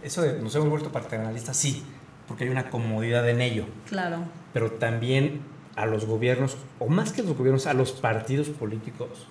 [0.01, 1.83] eso de nos hemos vuelto paternalistas, sí,
[2.29, 3.65] porque hay una comodidad en ello.
[3.89, 4.19] Claro.
[4.53, 5.41] Pero también
[5.75, 9.27] a los gobiernos, o más que a los gobiernos, a los partidos políticos,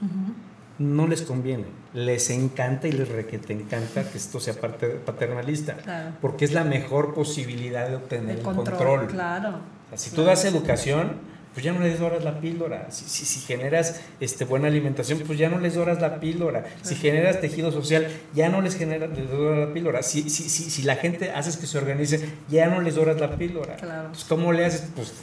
[0.79, 1.65] no les conviene.
[1.93, 5.77] Les encanta y les requete encanta que esto sea parte paternalista,
[6.21, 9.07] porque es la mejor posibilidad de obtener el control.
[9.07, 9.59] Claro.
[9.95, 12.91] si tú das educación, pues ya no les doras la píldora.
[12.91, 16.65] Si, si, generas este, buena alimentación, pues ya no les doras la píldora.
[16.83, 20.03] Si generas tejido social, ya no les, genera, les doras la píldora.
[20.03, 23.37] Si, si, si, si la gente haces que se organice, ya no les doras la
[23.37, 23.77] píldora.
[23.77, 24.11] Claro.
[24.29, 24.89] ¿cómo le haces?
[24.97, 25.15] Pues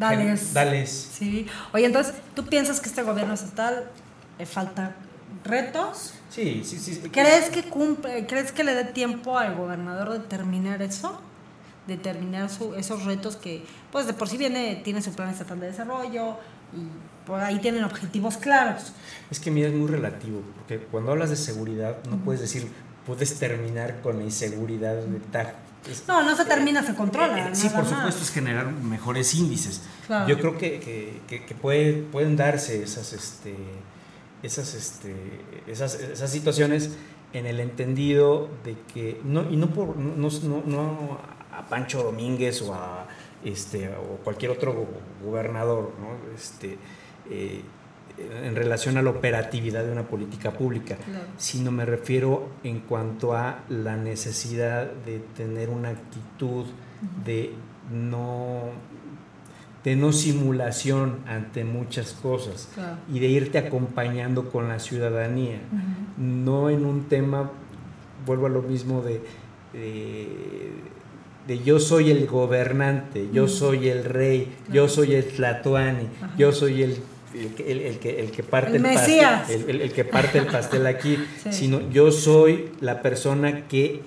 [0.00, 0.54] Dales.
[0.54, 1.10] Dales.
[1.12, 1.46] Sí.
[1.74, 3.90] Oye, entonces, ¿tú piensas que este gobierno estatal
[4.38, 4.96] le falta
[5.44, 6.14] retos?
[6.30, 7.00] Sí, sí, sí.
[7.10, 11.20] ¿Crees que cumple, crees que le dé tiempo al gobernador de terminar eso?
[11.86, 15.66] De terminar esos retos que, pues de por sí viene, tiene su plan estatal de
[15.66, 16.36] desarrollo
[16.72, 18.94] y por ahí tienen objetivos claros.
[19.30, 22.68] Es que mira, es muy relativo, porque cuando hablas de seguridad no puedes decir,
[23.06, 25.52] puedes terminar con la inseguridad de tal
[26.08, 27.48] no, no se termina, se controla.
[27.48, 29.82] Eh, sí, por supuesto, es generar mejores índices.
[30.26, 33.54] Yo creo que, que, puede, pueden darse esas, este,
[34.42, 35.14] esas, este,
[35.66, 36.90] esas, esas situaciones
[37.32, 40.28] en el entendido de que, no, y no, por, no,
[40.66, 41.18] no,
[41.52, 43.06] a Pancho Domínguez o a
[43.44, 44.86] este, o cualquier otro
[45.24, 46.34] gobernador, ¿no?
[46.34, 46.76] Este,
[47.30, 47.62] eh,
[48.44, 50.96] en relación a la operatividad de una política pública,
[51.36, 56.66] sino me refiero en cuanto a la necesidad de tener una actitud
[57.24, 57.52] de
[57.90, 58.70] no
[59.84, 62.68] de no simulación ante muchas cosas
[63.12, 65.58] y de irte acompañando con la ciudadanía,
[66.18, 67.50] no en un tema,
[68.26, 69.22] vuelvo a lo mismo de,
[69.72, 76.82] de, yo soy el gobernante, yo soy el rey, yo soy el tlatoani, yo soy
[76.82, 76.98] el
[77.34, 77.54] el,
[77.98, 81.18] que, el que parte el, pastel, el, que parte el pastel aquí,
[81.50, 84.02] sino yo soy la persona que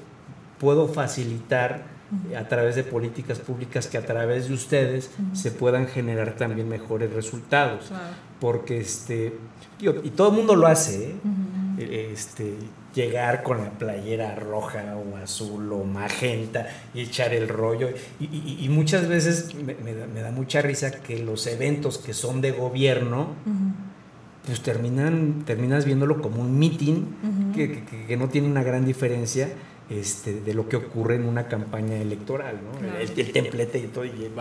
[0.60, 1.94] puedo facilitar
[2.38, 7.12] a través de políticas públicas que a través de ustedes se puedan generar también mejores
[7.12, 7.92] resultados.
[8.40, 9.34] Porque este,
[9.80, 11.16] y todo el mundo lo hace,
[11.78, 12.10] ¿eh?
[12.12, 12.54] Este,
[12.94, 17.90] llegar con la playera roja o azul o magenta y echar el rollo.
[18.20, 23.36] Y, muchas veces me, da, mucha risa que los eventos que son de gobierno,
[24.46, 27.06] pues terminan, terminas viéndolo como un meeting
[27.56, 29.50] que, que, no tiene una gran diferencia
[29.90, 32.98] este, de lo que ocurre en una campaña electoral, ¿no?
[32.98, 34.32] El, templete y todo, y,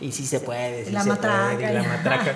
[0.00, 2.34] y sí se puede, la se matraca, puede, y la matraca,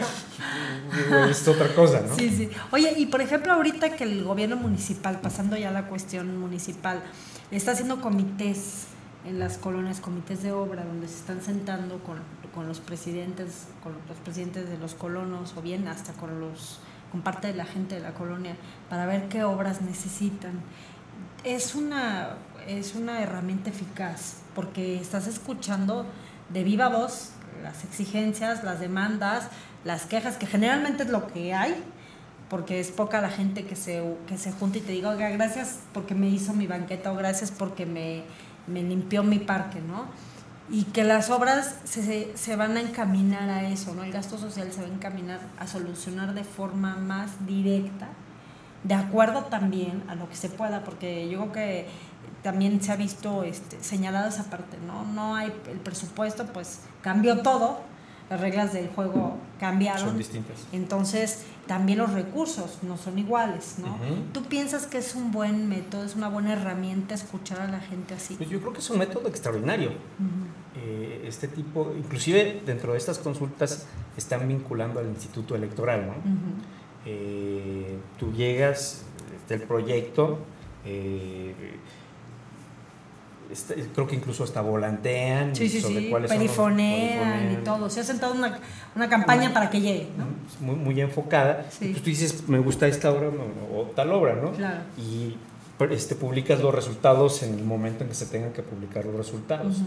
[1.30, 2.14] es otra cosa, ¿no?
[2.16, 2.50] Sí, sí.
[2.72, 7.02] Oye, y por ejemplo, ahorita que el gobierno municipal, pasando ya a la cuestión municipal,
[7.50, 8.86] está haciendo comités
[9.26, 12.18] en las colonias, comités de obra, donde se están sentando con,
[12.54, 17.22] con los presidentes, con los presidentes de los colonos, o bien hasta con los con
[17.22, 18.56] parte de la gente de la colonia,
[18.90, 20.60] para ver qué obras necesitan.
[21.44, 22.30] Es una
[22.68, 26.06] es una herramienta eficaz porque estás escuchando
[26.50, 27.30] de viva voz
[27.62, 29.48] las exigencias, las demandas,
[29.84, 31.74] las quejas, que generalmente es lo que hay,
[32.50, 36.14] porque es poca la gente que se, que se junta y te diga, gracias porque
[36.14, 38.22] me hizo mi banqueta o gracias porque me,
[38.66, 40.06] me limpió mi parque, ¿no?
[40.70, 44.02] Y que las obras se, se, van a encaminar a eso, ¿no?
[44.02, 48.08] El gasto social se va a encaminar a solucionar de forma más directa
[48.84, 51.86] de acuerdo también a lo que se pueda, porque yo creo que
[52.42, 55.04] también se ha visto este, señalada esa parte, ¿no?
[55.04, 57.80] No hay el presupuesto, pues cambió todo,
[58.30, 60.08] las reglas del juego cambiaron.
[60.08, 60.66] Son distintas.
[60.72, 63.96] Entonces, también los recursos no son iguales, ¿no?
[64.32, 68.14] ¿Tú piensas que es un buen método, es una buena herramienta escuchar a la gente
[68.14, 68.34] así?
[68.34, 69.92] Pues yo creo que es un método extraordinario.
[70.76, 76.14] Eh, este tipo, inclusive dentro de estas consultas están vinculando al Instituto Electoral, ¿no?
[77.06, 79.02] Eh, tú llegas
[79.48, 80.38] del proyecto,
[80.84, 81.54] eh,
[83.94, 86.10] creo que incluso hasta volantean sí, sí, sobre sí.
[86.10, 87.90] cuáles perifonean, y todo.
[87.90, 88.58] Se ha sentado una,
[88.94, 90.26] una campaña para que llegue, ¿no?
[90.66, 91.66] Muy, muy enfocada.
[91.78, 93.30] Pues tú dices, me gusta esta obra
[93.74, 94.52] o tal obra, ¿no?
[94.52, 94.80] Claro.
[94.96, 95.36] Y
[95.90, 99.78] este, publicas los resultados en el momento en que se tengan que publicar los resultados.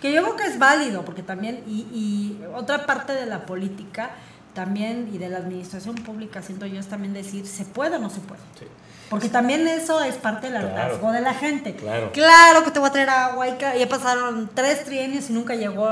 [0.00, 4.12] Que yo creo que es válido, porque también, y, y, otra parte de la política
[4.56, 8.08] también y de la administración pública, siento yo, es también decir, ¿se puede o no
[8.08, 8.40] se puede?
[8.58, 8.64] Sí.
[9.10, 11.76] Porque también eso es parte del hartazgo de la gente.
[11.76, 12.10] Claro.
[12.12, 15.88] claro que te voy a traer agua y ya pasaron tres trienios y nunca llegó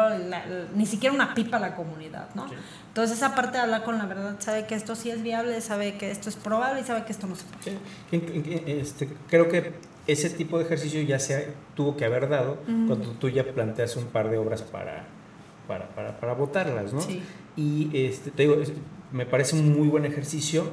[0.74, 2.46] ni siquiera una pipa a la comunidad, ¿no?
[2.88, 5.96] Entonces esa parte de hablar con la verdad, sabe que esto sí es viable, sabe
[5.96, 7.78] que esto es probable y sabe que esto no se puede.
[8.10, 8.62] Sí.
[8.66, 9.74] Este, creo que
[10.06, 14.06] ese tipo de ejercicio ya se tuvo que haber dado cuando tú ya planteas un
[14.06, 15.04] par de obras para,
[15.66, 17.00] para, para, para votarlas, ¿no?
[17.00, 17.22] Sí.
[17.56, 18.56] Y este, te digo,
[19.12, 20.70] me parece un muy buen ejercicio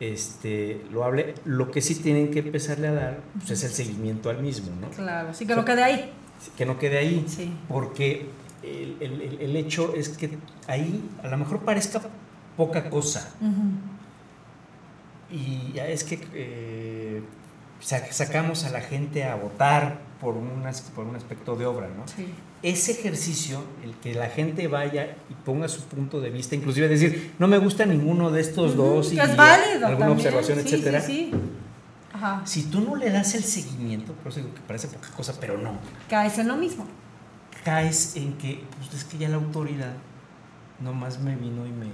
[0.00, 1.34] este, lo hable.
[1.44, 4.88] Lo que sí tienen que empezarle a dar pues, es el seguimiento al mismo, ¿no?
[4.88, 6.12] Claro, sí, que no quede ahí.
[6.56, 7.24] Que no quede ahí.
[7.28, 7.52] Sí.
[7.68, 8.26] Porque
[8.62, 12.00] el, el, el, hecho es que ahí a lo mejor parezca
[12.56, 13.34] poca cosa.
[15.30, 17.22] Y ya es que eh,
[17.80, 20.34] sacamos a la gente a votar por,
[20.94, 22.08] por un aspecto de obra, ¿no?
[22.08, 26.88] Sí ese ejercicio, el que la gente vaya y ponga su punto de vista, inclusive
[26.88, 31.00] decir, no me gusta ninguno de estos dos y es válido alguna observación, etcétera.
[31.00, 31.40] Sí, sí.
[32.12, 32.42] Ajá.
[32.44, 35.56] Si tú no le das el seguimiento, por eso digo que parece poca cosa, pero
[35.56, 35.78] no.
[36.08, 36.86] Caes en lo mismo.
[37.64, 39.94] Caes en que, pues es que ya la autoridad
[40.80, 41.88] nomás me vino y me...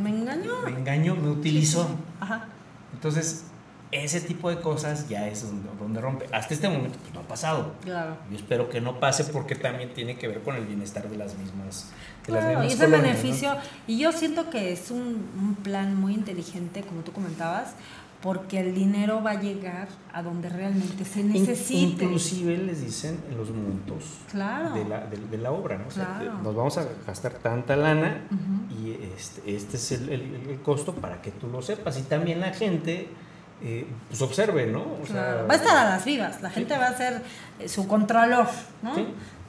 [0.00, 0.62] Me engañó.
[0.64, 1.86] Me engañó, me utilizó.
[2.18, 2.48] Ajá.
[2.94, 3.44] Entonces,
[3.92, 5.46] ese tipo de cosas ya es
[5.78, 6.26] donde, rompe.
[6.32, 7.74] Hasta este momento pues, no ha pasado.
[7.82, 8.16] Claro.
[8.30, 11.36] Yo espero que no pase porque también tiene que ver con el bienestar de las
[11.36, 11.90] mismas.
[12.26, 13.56] De claro, mismas y es el beneficio.
[13.86, 17.74] Y yo siento que es un, un, plan muy inteligente, como tú comentabas,
[18.22, 22.04] porque el dinero va a llegar a donde realmente se necesite.
[22.04, 24.72] Inclusive les dicen en los montos claro.
[24.72, 25.76] de, la, de, la obra.
[25.76, 25.88] ¿no?
[25.88, 26.38] Claro.
[26.42, 28.22] nos vamos a gastar tanta lana
[28.70, 31.98] y este, este es el, el, el costo para que tú lo sepas.
[31.98, 33.08] Y también la gente
[33.64, 34.84] eh, pues observe, ¿no?
[35.14, 37.22] va a estar a las vivas, la gente va a ser
[37.60, 38.48] eh, su controlor,
[38.82, 38.92] ¿no?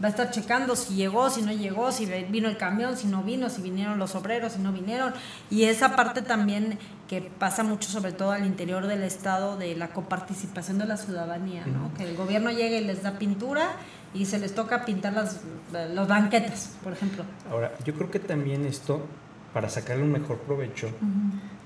[0.04, 3.24] Va a estar checando si llegó, si no llegó, si vino el camión, si no
[3.24, 5.14] vino, si vinieron los obreros, si no vinieron.
[5.50, 9.90] Y esa parte también que pasa mucho, sobre todo al interior del Estado, de la
[9.90, 11.94] coparticipación de la ciudadanía, ¿no?
[11.96, 13.72] Que el gobierno llegue y les da pintura
[14.14, 15.42] y se les toca pintar las,
[15.94, 17.24] los banquetes, por ejemplo.
[17.50, 19.02] Ahora, yo creo que también esto,
[19.54, 20.90] para sacarle un mejor provecho,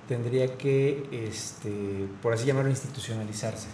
[0.08, 3.67] tendría que, este, por así llamarlo, institucionalizarse.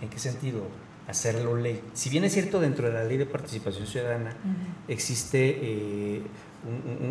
[0.00, 0.62] ¿En qué sentido?
[1.06, 1.80] Hacerlo ley.
[1.94, 4.36] Si bien es cierto, dentro de la ley de participación ciudadana
[4.86, 6.22] existe eh,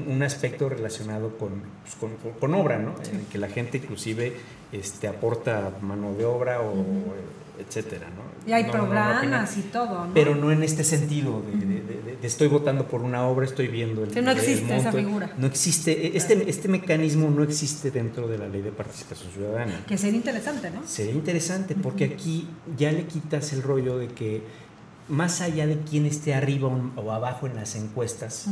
[0.08, 2.96] un, aspecto relacionado con, pues, con, obra, ¿no?
[3.12, 4.34] En que la gente inclusive
[4.72, 6.86] este, aporta mano de obra o
[7.60, 8.29] etcétera, ¿no?
[8.50, 10.14] Y hay programas y todo, ¿no?
[10.14, 14.12] Pero no en este sentido de, estoy votando por una obra, estoy viendo el.
[14.12, 15.32] Sí, no existe esa figura.
[15.38, 19.84] No existe, este, este mecanismo no existe dentro de la ley de participación ciudadana.
[19.88, 20.82] Que sería interesante, ¿no?
[20.88, 24.42] Sería interesante, porque aquí ya le quitas el rollo de que
[25.08, 28.48] más allá de quién esté arriba o abajo en las encuestas,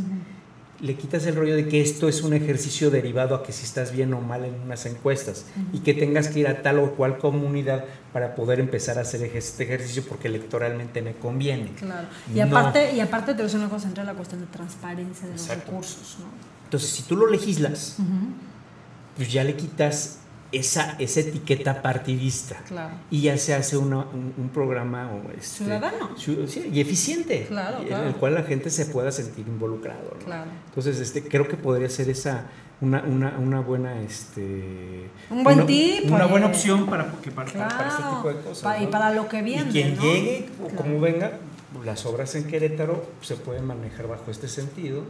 [0.79, 3.91] le quitas el rollo de que esto es un ejercicio derivado a que si estás
[3.91, 7.17] bien o mal en unas encuestas y que tengas que ir a tal o cual
[7.17, 11.71] comunidad para poder empezar a hacer este ejercicio porque electoralmente me conviene.
[11.73, 12.07] Claro.
[12.33, 15.27] Y aparte, y aparte te voy a decir una cosa, entra la cuestión de transparencia
[15.27, 16.17] de los recursos.
[16.19, 16.25] ¿no?
[16.65, 17.97] Entonces, si tú lo legislas,
[19.15, 20.19] pues ya le quitas
[20.51, 22.57] esa, esa etiqueta partidista.
[22.67, 22.95] Claro.
[23.11, 26.09] Y ya se hace una, un, programa este, ciudadano
[26.71, 30.17] y eficiente, claro, en el cual la gente se pueda sentir involucrado.
[30.23, 30.49] Claro.
[30.69, 32.45] Entonces, este, creo que podría ser esa
[32.79, 37.87] una, una, una buena este un buen una, tip, una buena opción para, para, para,
[37.87, 38.81] este tipo de cosas.
[38.81, 39.69] Y para lo que viene.
[39.69, 41.31] Y quien llegue o como venga,
[41.83, 45.03] las obras en Querétaro se pueden manejar bajo este sentido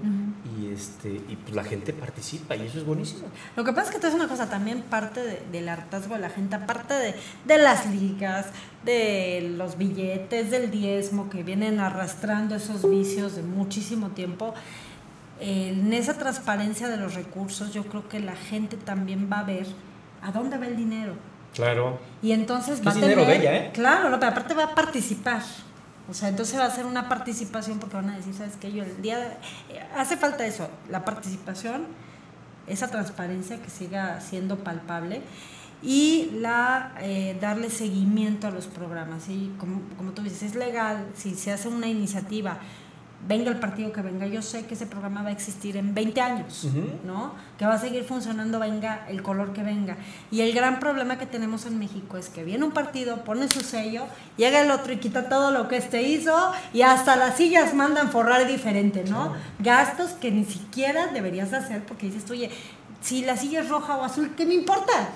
[0.60, 3.28] y este y pues la gente participa y eso es buenísimo.
[3.56, 6.30] Lo que pasa es que esto es una cosa también parte del hartazgo de la
[6.30, 8.48] gente, aparte de, de, las ligas,
[8.84, 14.54] de los billetes, del diezmo que vienen arrastrando esos vicios de muchísimo tiempo.
[15.40, 19.68] En esa transparencia de los recursos yo creo que la gente también va a ver
[20.24, 21.14] a dónde va el dinero
[21.58, 22.00] Claro.
[22.22, 23.42] Y entonces va a dinero tener.
[23.42, 23.72] de ella, ¿eh?
[23.74, 25.42] Claro, no, pero aparte va a participar.
[26.10, 28.72] O sea, entonces va a ser una participación porque van a decir, ¿sabes qué?
[28.72, 29.38] Yo el día.
[29.70, 31.86] eh, hace falta eso, la participación,
[32.66, 35.22] esa transparencia que siga siendo palpable
[35.82, 39.30] y la eh, darle seguimiento a los programas.
[39.30, 42.60] Y como, como tú dices, es legal, si se hace una iniciativa,
[43.28, 46.22] venga el partido que venga, yo sé que ese programa va a existir en 20
[46.22, 46.68] años.
[47.06, 47.34] ¿no?
[47.58, 49.98] Que va a seguir funcionando, venga el color que venga.
[50.32, 53.62] Y el gran problema que tenemos en México es que viene un partido, pone su
[53.62, 54.06] sello,
[54.38, 58.12] llega el otro y quita todo lo que este hizo y hasta las sillas mandan
[58.12, 59.34] forrar diferente, ¿no?
[59.60, 62.52] Gastos que ni siquiera deberías de hacer porque dices, oye,
[63.02, 65.10] si la silla es roja o azul, ¿qué me importa?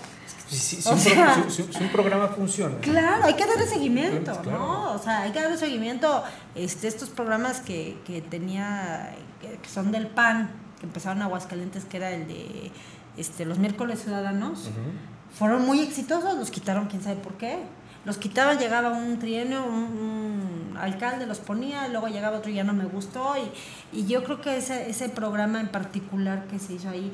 [0.51, 2.77] Si, si- un, sea- si- si- si un programa funciona.
[2.81, 4.51] Claro, hay que darle seguimiento, Claro.
[4.59, 4.91] ¿no?
[4.93, 6.23] O sea, hay que darle seguimiento
[6.55, 10.49] este, estos programas que, que tenía, que, son del PAN,
[10.79, 12.71] que empezaron en Aguascalientes, que era el de
[13.17, 14.69] este, los miércoles ciudadanos,
[15.37, 17.59] fueron muy exitosos, los quitaron quién sabe por qué.
[18.03, 19.75] Los quitaban, llegaba un trienio, un,
[20.73, 23.35] un alcalde los ponía, luego llegaba otro y ya no me gustó.
[23.93, 27.11] Y, y yo creo que ese, ese programa en particular que se hizo ahí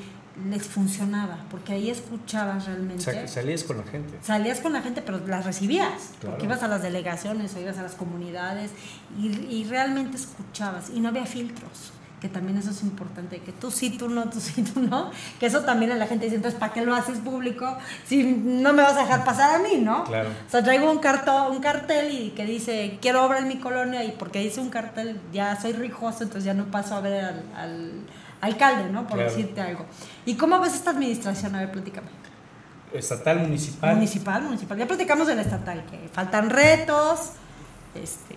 [0.50, 3.02] les funcionaba, porque ahí escuchabas realmente.
[3.02, 4.18] O sea, que salías con la gente.
[4.22, 6.32] Salías con la gente, pero las recibías, Claro.
[6.36, 8.72] porque ibas a las delegaciones o ibas a las comunidades
[9.20, 13.70] y, y realmente escuchabas y no había filtros, que también eso es importante, que tú
[13.72, 16.60] sí, tú no, tú sí, tú no, que eso también a la gente dice, entonces,
[16.60, 20.04] ¿para qué lo haces público si no me vas a dejar pasar a mí, no?
[20.04, 20.30] Claro.
[20.30, 24.04] O sea, traigo un, carto, un cartel y que dice, quiero obra en mi colonia
[24.04, 27.44] y porque dice un cartel ya soy rijoso, entonces ya no paso a ver al,
[27.56, 27.92] al
[28.42, 29.08] alcalde, ¿no?
[29.08, 29.30] Por Claro.
[29.32, 29.86] decirte algo.
[30.26, 31.56] ¿Y cómo ves esta administración?
[31.56, 32.08] A ver, platícame.
[32.94, 33.96] Estatal, municipal.
[33.96, 34.78] Municipal, municipal.
[34.78, 37.32] Ya platicamos del estatal, que faltan retos,
[37.96, 38.36] este,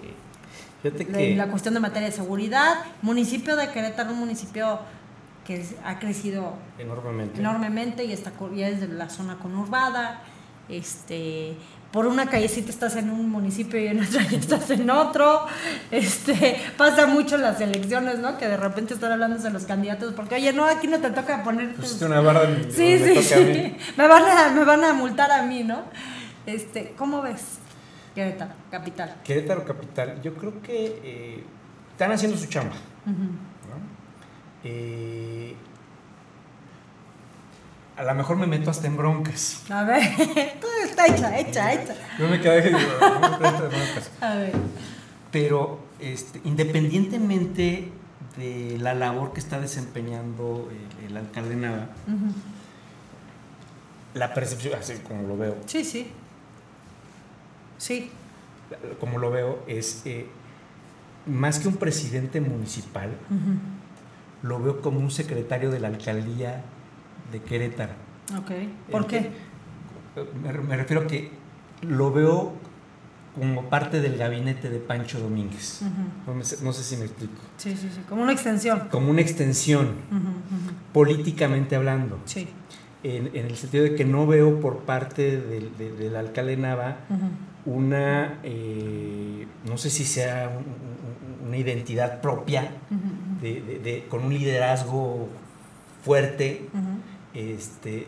[0.83, 2.75] la, que la cuestión de materia de seguridad.
[3.03, 4.81] Municipio de Querétaro, un municipio
[5.47, 7.39] que ha crecido enormemente.
[7.41, 10.21] enormemente y está ya es de la zona conurbada.
[10.71, 11.55] Este,
[11.93, 15.47] por una callecita estás en un municipio y en otra ya estás en otro.
[15.91, 18.39] Este, pasa mucho en las elecciones, ¿no?
[18.39, 21.43] Que de repente están hablando de los candidatos porque, oye, no, aquí no te toca
[21.43, 23.55] poner Pusiste una barra en- Sí, sí, toca a mí.
[23.55, 23.77] sí.
[23.97, 25.83] Me van, a, me van a multar a mí, ¿no?
[26.47, 27.59] Este, ¿Cómo ves?
[28.15, 29.15] Querétaro, capital.
[29.25, 31.45] Querétaro Capital, yo creo que eh,
[31.93, 32.75] están haciendo su chamba.
[34.65, 35.55] Eh,
[38.01, 39.63] a lo mejor me meto hasta en broncas.
[39.69, 40.03] A ver,
[40.61, 41.95] todo está hecha, hecha, hecha.
[42.19, 44.11] Yo me quedé digo, no me meto hasta en broncas.
[44.23, 44.53] A ver.
[45.31, 47.93] Pero este, independientemente
[48.39, 50.71] de la labor que está desempeñando
[51.03, 51.89] el, el alcalde Nava,
[54.15, 56.11] la percepción, así como lo veo, Sí, sí.
[57.77, 58.11] Sí.
[58.99, 60.27] como lo veo, es eh,
[61.27, 63.11] más que un presidente municipal,
[64.43, 66.63] lo veo como un secretario de la alcaldía
[67.33, 67.93] de Querétaro.
[68.39, 68.51] Ok.
[68.91, 69.31] ¿Por qué?
[70.43, 71.31] Me, me refiero a que
[71.83, 72.53] lo veo
[73.35, 75.83] como parte del gabinete de Pancho Domínguez.
[76.27, 77.41] No, sé, no sé si me explico.
[77.57, 78.01] Sí, sí, sí.
[78.09, 78.89] Como una extensión.
[78.91, 79.93] Como una extensión,
[80.93, 82.49] políticamente hablando, Sí.
[83.03, 86.97] en, en el sentido de que no veo por parte del, de- del alcalde Nava
[87.65, 92.73] una, eh, no sé si sea un- un- una identidad propia,
[93.41, 95.29] de- con un liderazgo
[96.05, 96.69] fuerte.
[97.35, 98.07] Este,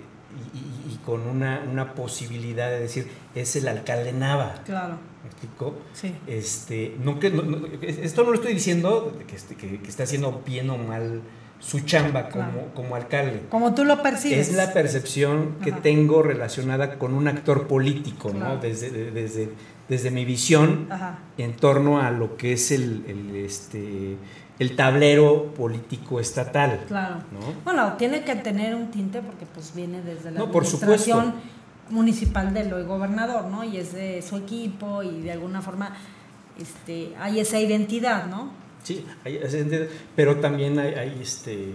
[0.91, 4.63] y, con una, una posibilidad de decir, es el alcalde Nava.
[4.65, 4.97] Claro.
[5.23, 5.75] ¿Me explico?
[5.93, 6.15] Sí.
[6.27, 10.43] Este, no que, no- esto no lo estoy diciendo que, este- que- que está haciendo
[10.47, 11.21] bien o mal
[11.61, 12.75] su chamba como, Claro.
[12.75, 13.43] como alcalde.
[13.49, 14.49] Como tú lo percibes.
[14.49, 15.81] Es la percepción que Ajá.
[15.83, 18.55] tengo relacionada con un actor político, Claro.
[18.57, 18.61] ¿no?
[18.61, 19.49] Desde, de- desde,
[19.89, 21.21] desde mi visión Ajá.
[21.39, 24.17] en torno a lo que es el, el, este,
[24.59, 26.85] el tablero político estatal.
[26.87, 27.17] Claro.
[27.33, 27.41] ¿no?
[27.65, 31.35] Bueno, tiene que tener un tinte porque pues viene desde la No, por administración
[31.91, 33.65] municipal del hoy gobernador, ¿no?
[33.65, 35.93] Y es de su equipo y de alguna forma
[36.59, 38.51] este, hay esa identidad, ¿no?
[38.83, 41.75] Sí, hay- es ente- pero también hay, hay, este,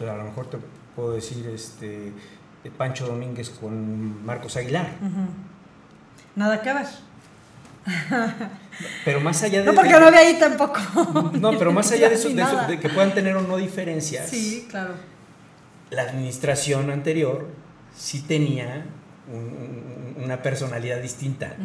[0.00, 0.58] a lo mejor te
[0.96, 2.12] puedo decir, este,
[2.76, 4.88] Pancho Domínguez con Marcos Aguilar.
[6.36, 6.86] Nada que ver.
[9.04, 9.64] Pero más allá de...
[9.66, 10.78] No, porque de- no había ahí tampoco.
[11.38, 14.28] No, pero más allá de eso, de, eso, de que puedan tener o no diferencias,
[14.30, 14.94] Sí, claro.
[15.90, 17.48] la administración anterior
[17.96, 18.86] sí tenía
[19.30, 21.56] un- un- una personalidad distinta.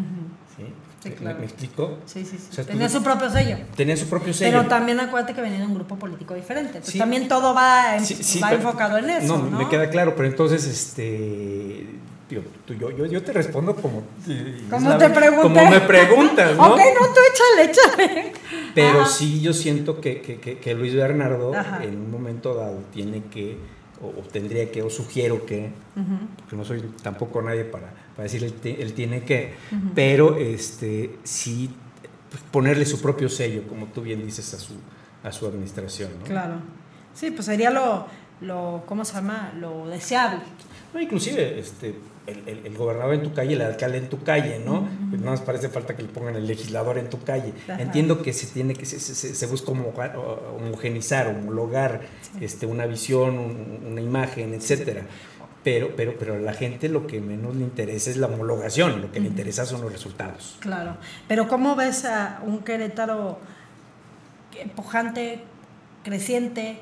[0.58, 0.66] ¿sí?
[1.04, 1.40] Sí, ¿Me- claro.
[1.40, 2.00] ¿Me, explico?
[2.06, 2.48] Sí, sí, sí.
[2.50, 3.58] O sea, tú- Tenía su propio sello.
[3.76, 4.58] Tenía su propio sello.
[4.58, 6.70] Pero también acuérdate que venía de un grupo político diferente.
[6.70, 7.00] Entonces Sí.
[7.00, 9.38] también todo va, en- Sí, sí, va pero- enfocado en eso.
[9.38, 11.88] No, No, me queda claro, pero entonces, este,
[12.28, 16.74] tío, tú- yo, yo, yo te respondo como, eh, Como te como me preguntas, ¿no?
[16.74, 18.32] ok, no, tú échale, échale.
[18.74, 19.10] Pero Ajá.
[19.10, 21.84] sí yo siento que, que- que- que Luis Bernardo Ajá.
[21.84, 23.58] en un momento dado tiene que
[24.02, 25.70] o, tendría que, o sugiero que,
[26.38, 29.54] porque no soy tampoco nadie para, para decir él, tiene que,
[29.96, 31.70] pero este, sí
[32.30, 34.74] pues, ponerle su propio sello, como tú bien dices, a su,
[35.24, 36.10] a su administración.
[36.26, 36.56] Claro.
[37.14, 38.06] Sí, pues sería lo,
[38.42, 39.54] lo, ¿cómo se llama?
[39.60, 40.42] Lo deseable.
[40.94, 41.96] No, inclusive, este,
[42.28, 44.88] el, gobernador en tu calle, el alcalde en tu calle, ¿no?
[45.10, 47.54] Pues no nos parece falta que le pongan el legislador en tu calle.
[47.68, 52.02] Entiendo que se tiene que se, se, busca homogenizar, homologar
[52.40, 55.04] este, una visión, una imagen, etcétera.
[55.64, 59.12] Pero, pero, pero a la gente lo que menos le interesa es la homologación, lo
[59.12, 60.58] que le interesa son los resultados.
[60.60, 60.98] Claro.
[61.28, 63.40] Pero ¿cómo ves a un Querétaro
[64.76, 65.44] pujante,
[66.04, 66.78] creciente,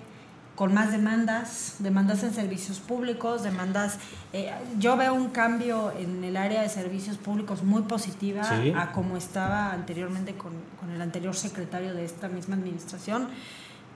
[0.55, 3.97] con más demandas, demandas en servicios públicos, demandas...
[4.33, 8.43] Eh, yo veo un cambio en el área de servicios públicos muy positiva
[8.75, 10.53] a como estaba anteriormente con,
[10.93, 13.29] el anterior secretario de esta misma administración,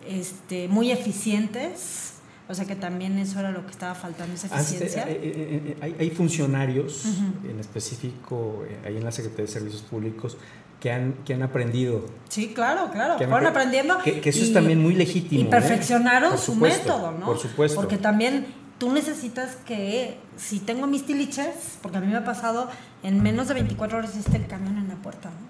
[0.08, 2.14] este, muy eficientes,
[2.48, 5.04] o sea que también eso era lo que estaba faltando, esa ah, eficiencia.
[5.08, 7.06] Eh, eh, hay, funcionarios,
[7.48, 10.38] en específico, ahí en la Secretaría de Servicios Públicos,
[10.80, 12.06] que han, que han aprendido.
[12.30, 13.98] Sí, claro, claro, que fueron aprendiendo.
[14.00, 15.42] Que, eso es también muy legítimo.
[15.42, 15.50] Y ¿eh?
[15.50, 17.26] perfeccionaron su método, ¿no?
[17.26, 17.76] Por supuesto.
[17.76, 18.48] Porque también
[18.78, 22.70] tú necesitas que, si tengo mis tiliches, porque a mí me ha pasado,
[23.04, 25.48] en menos de 24 horas hiciste el camión en la puerta, ¿no?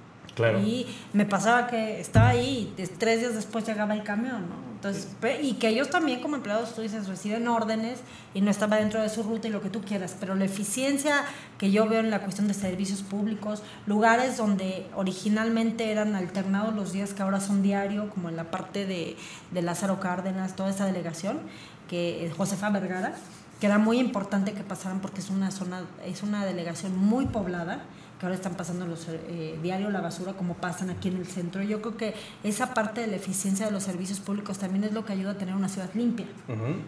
[0.60, 4.67] Y me pasaba que estaba ahí y tres días después llegaba el camión, ¿no?
[4.78, 5.08] Entonces,
[5.42, 7.98] y que ellos también como empleados, tú dices, reciben órdenes
[8.36, 11.26] y no estaba dentro de su ruta y lo que tú quieras, pero la eficiencia
[11.58, 16.94] que yo veo en la cuestión de servicios públicos, lugares donde originalmente eran alternados los
[16.94, 19.18] días que ahora son diario, como en la parte de,
[19.50, 21.40] de Lázaro Cárdenas, toda esa delegación,
[21.90, 23.16] que Josefa Vergara,
[23.60, 27.82] que era muy importante que pasaran porque es una zona, es una delegación muy poblada
[28.20, 31.62] que ahora están pasando los eh, diario la basura como pasan aquí en el centro.
[31.62, 35.06] Yo creo que esa parte de la eficiencia de los servicios públicos también es lo
[35.06, 36.26] que ayuda a tener una ciudad limpia,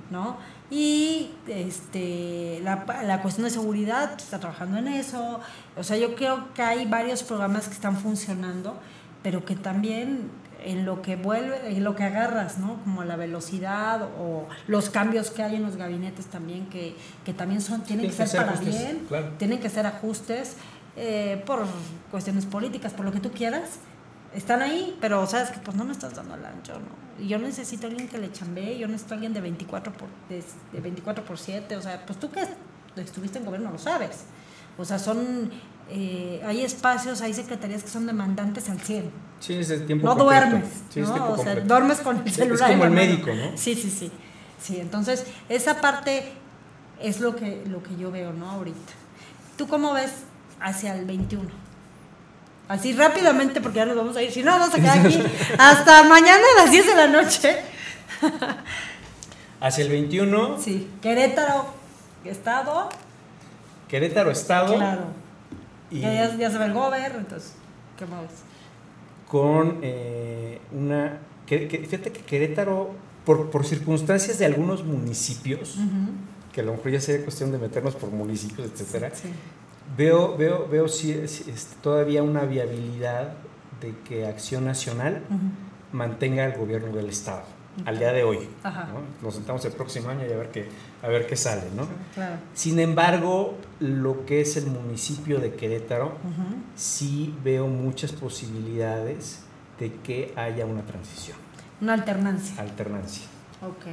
[0.09, 0.37] ¿no?
[0.71, 5.39] Y este, la, la, cuestión de seguridad está trabajando en eso.
[5.77, 8.77] O sea, yo creo que hay varios programas que están funcionando,
[9.23, 10.29] pero que también
[10.63, 12.79] en lo que vuelve, en lo que agarras, ¿no?
[12.83, 17.61] Como la velocidad o los cambios que hay en los gabinetes también, que, que también
[17.61, 19.07] son, tienen que, ser, para bien,
[19.37, 20.57] tienen que ser ajustes.
[20.95, 21.65] Eh, por
[22.11, 23.79] cuestiones políticas, por lo que tú quieras,
[24.33, 27.25] están ahí, pero sabes que pues no me estás dando el ancho, ¿no?
[27.25, 30.43] Yo necesito alguien que le chambee, yo necesito alguien de 24 por, de,
[30.79, 32.47] 24 por 7, o sea, pues tú que
[32.95, 34.23] estuviste en gobierno lo sabes.
[34.77, 35.51] O sea, son,
[35.89, 39.11] eh, hay espacios, hay secretarías que son demandantes al 100.
[39.39, 40.65] Sí, es el tiempo No duermes,
[40.95, 41.31] ¿no?
[41.31, 42.69] o sea, duermes con el celular.
[42.69, 43.57] Es como el médico, ¿no?
[43.57, 44.11] Sí, sí, sí.
[44.61, 46.31] Sí, entonces esa parte
[47.01, 48.49] es lo que, lo que yo veo, ¿no?
[48.49, 48.93] Ahorita.
[49.57, 50.11] ¿Tú cómo ves
[50.59, 51.49] hacia el 21.
[52.69, 54.31] Así rápidamente, porque ya nos vamos a ir.
[54.31, 55.23] Si no, vamos a quedar aquí
[55.57, 57.57] hasta mañana a las 10 de la noche.
[59.59, 60.59] hacia el 21.
[60.61, 61.65] Sí, Querétaro,
[62.23, 62.89] Estado.
[63.87, 64.75] Querétaro, Estado.
[64.75, 65.05] Claro.
[65.89, 67.53] Y ya, ya, se ve el gober, entonces,
[67.97, 68.25] ¿qué más?
[69.27, 71.17] Con eh, una.
[71.47, 72.91] fíjate que Querétaro,
[73.25, 75.77] por, por, circunstancias de algunos municipios,
[76.53, 79.29] que a lo mejor ya sería cuestión de meternos por municipios, etcétera, sí
[79.97, 83.33] veo, veo, veo si, es, todavía una viabilidad
[83.81, 85.21] de que Acción Nacional
[85.91, 87.43] mantenga el gobierno del Estado
[87.85, 88.49] al día de hoy.
[89.21, 90.67] Nos sentamos el próximo año y a ver qué,
[91.01, 91.63] a ver qué sale.
[91.75, 91.87] ¿no?
[92.53, 96.13] Sin embargo, lo que es el municipio de Querétaro,
[96.75, 99.41] sí veo muchas posibilidades
[99.79, 101.37] de que haya una transición.
[101.81, 102.61] Una alternancia.
[102.61, 103.25] Alternancia.
[103.61, 103.85] Ok.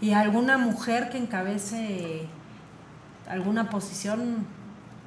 [0.00, 2.26] ¿Y alguna mujer que encabece
[3.28, 4.46] alguna posición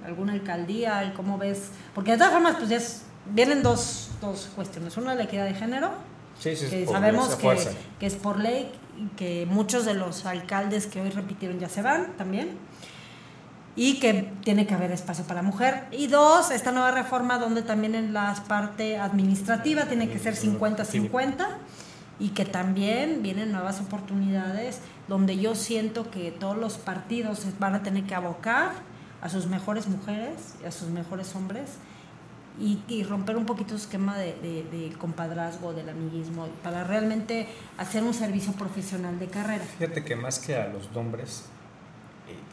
[0.08, 2.80] alguna alcaldía, cómo ves, porque de todas formas pues ya
[3.34, 5.92] vienen dos, dos cuestiones, una la equidad de género,
[6.42, 7.58] que sabemos que,
[8.00, 8.72] que, es por ley,
[9.16, 12.58] que muchos de los alcaldes que hoy repitieron ya se van también,
[13.76, 15.84] y que tiene que haber espacio para la mujer.
[15.92, 21.46] Y dos, esta nueva reforma donde también en la parte administrativa tiene que ser 50-50
[22.20, 27.84] y que también vienen nuevas oportunidades donde yo siento que todos los partidos van a
[27.84, 28.72] tener que abocar
[29.22, 31.78] a sus mejores mujeres y a sus mejores hombres
[32.60, 37.48] y, romper un poquito su esquema de, de, compadrazgo, del amiguismo, para realmente
[37.78, 39.64] hacer un servicio profesional de carrera.
[39.64, 41.46] Fíjate que más que a los nombres,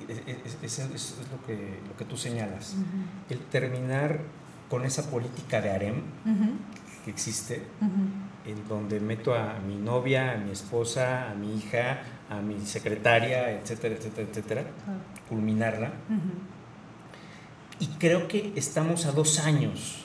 [0.08, 2.76] eh, es, es, lo, que, lo que tú señalas,
[3.30, 4.20] el terminar
[4.68, 6.02] con esa política de harem
[7.04, 7.62] que existe,
[8.46, 13.52] en donde meto a mi novia, a mi esposa, a mi hija, a mi secretaria,
[13.52, 14.64] etcétera, etcétera, etcétera,
[15.28, 15.92] culminarla.
[17.80, 20.04] Y creo que estamos a dos años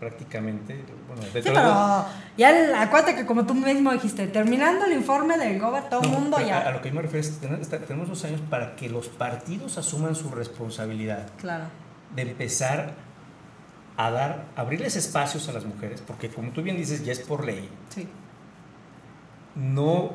[0.00, 0.82] prácticamente.
[1.06, 5.90] Bueno, sí, pero ya acuérdate que como tú mismo dijiste, terminando el informe del GOBA,
[5.90, 6.60] todo el mundo ya...
[6.60, 9.76] A, lo que yo me refiero es que tenemos dos años para que los partidos
[9.76, 11.28] asuman su responsabilidad.
[11.36, 11.64] Claro.
[12.16, 12.94] De empezar
[13.98, 17.44] a dar, abrirles espacios a las mujeres, porque como tú bien dices, ya es por
[17.44, 17.68] ley.
[17.90, 18.08] Sí.
[19.54, 20.12] No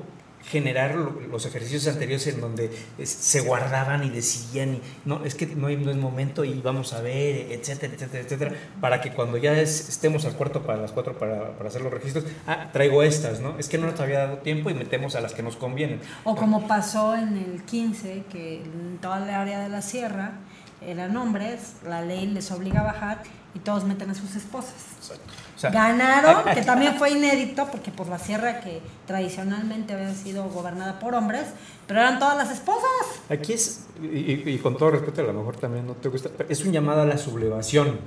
[0.50, 2.72] generar los ejercicios anteriores en donde
[3.04, 7.02] se guardaban y decían, y, no, es que no, no es momento y vamos a
[7.02, 11.58] ver, etcétera, etcétera, etcétera, para que cuando ya estemos al cuarto para las cuatro para,
[11.58, 13.58] para, hacer los registros, ah, traigo estas, ¿no?
[13.58, 16.00] Es que no nos había dado tiempo y metemos a las que nos convienen.
[16.24, 20.34] O como pasó en el 15, que en toda la área de la sierra
[20.86, 23.24] eran hombres, la ley les obliga a bajar
[23.56, 24.76] y todos meten a sus esposas.
[25.00, 25.34] Exacto.
[25.62, 31.14] Ganaron, que también fue inédito, porque por la sierra que tradicionalmente había sido gobernada por
[31.16, 31.46] hombres,
[31.88, 32.90] pero eran todas las esposas.
[33.30, 36.72] Aquí es, y, con todo respeto, a lo mejor también no te gusta, es un
[36.72, 38.00] llamado a la sublevación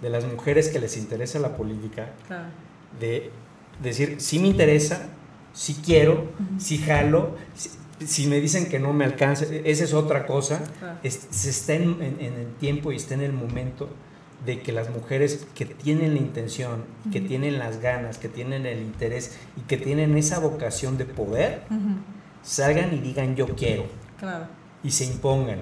[0.00, 2.10] de las mujeres que les interesa la política,
[3.00, 3.30] de
[3.82, 5.08] decir, si me interesa,
[5.52, 6.26] si quiero,
[6.58, 7.36] si jalo,
[8.04, 10.62] si, me dicen que no me alcanza, esa es otra cosa,
[11.02, 13.88] se está en, en el tiempo y está en el momento
[14.46, 18.80] de que las mujeres que tienen la intención, que tienen las ganas, que tienen el
[18.80, 21.62] interés y que tienen esa vocación de poder,
[22.42, 23.84] salgan y digan yo quiero.
[24.82, 25.60] Y se impongan.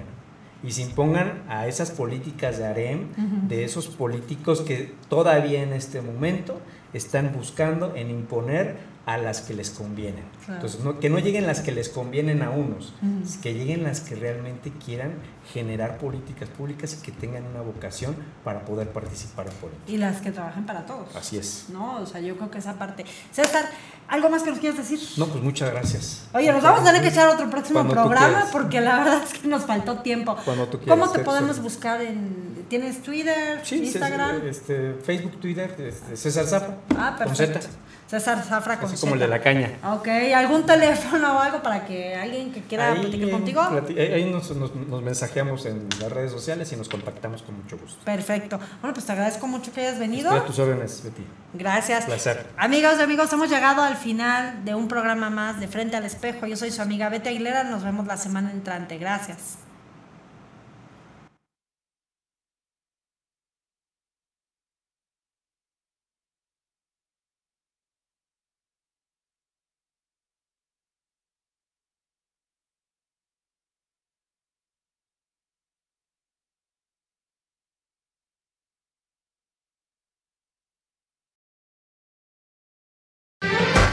[0.63, 3.09] Y se impongan a esas políticas de harem,
[3.47, 6.59] de esos políticos que todavía en este momento
[6.93, 10.23] están buscando en imponer a las que les convienen.
[10.47, 12.93] Entonces, que no lleguen las que les convienen a unos,
[13.41, 15.13] que lleguen las que realmente quieran
[15.53, 19.91] generar políticas públicas y que tengan una vocación para poder participar en política.
[19.91, 21.15] Y las que trabajen para todos.
[21.15, 21.65] Así es.
[21.69, 22.01] ¿No?
[22.01, 23.05] O sea, yo creo que esa parte.
[23.31, 23.69] César,
[24.07, 24.99] ¿algo más que nos quieras decir?
[25.17, 26.25] No, pues muchas gracias.
[26.33, 29.47] Oye, nos vamos a tener que echar otro próximo programa porque la verdad es que
[29.47, 30.35] nos faltó tiempo.
[30.43, 30.97] Cuando tú quieras.
[30.97, 32.55] ¿Cómo te podemos buscar en.
[32.67, 34.47] ¿Tienes Twitter, Instagram?
[34.47, 36.77] Este, Facebook, Twitter, este, César Zafra.
[36.97, 37.67] Ah, perfecto.
[38.07, 39.71] César Zafra con Así como el de la caña.
[39.83, 43.61] Ok, ¿algún teléfono o algo para que alguien que quiera platicar contigo?
[43.97, 47.97] Ahí nos, nos, mensajeamos en las redes sociales y nos contactamos con mucho gusto.
[48.05, 48.59] Perfecto.
[48.81, 50.29] Bueno, pues te agradezco mucho que hayas venido.
[50.29, 51.23] Estoy a tus órdenes, Betty.
[51.53, 52.05] Gracias.
[52.05, 52.45] Placer.
[52.57, 56.45] Amigos y amigos, hemos llegado al final de un programa más de Frente al Espejo.
[56.45, 57.63] Yo soy su amiga Betty Aguilera.
[57.63, 58.99] Nos vemos la semana entrante.
[58.99, 59.64] Gracias.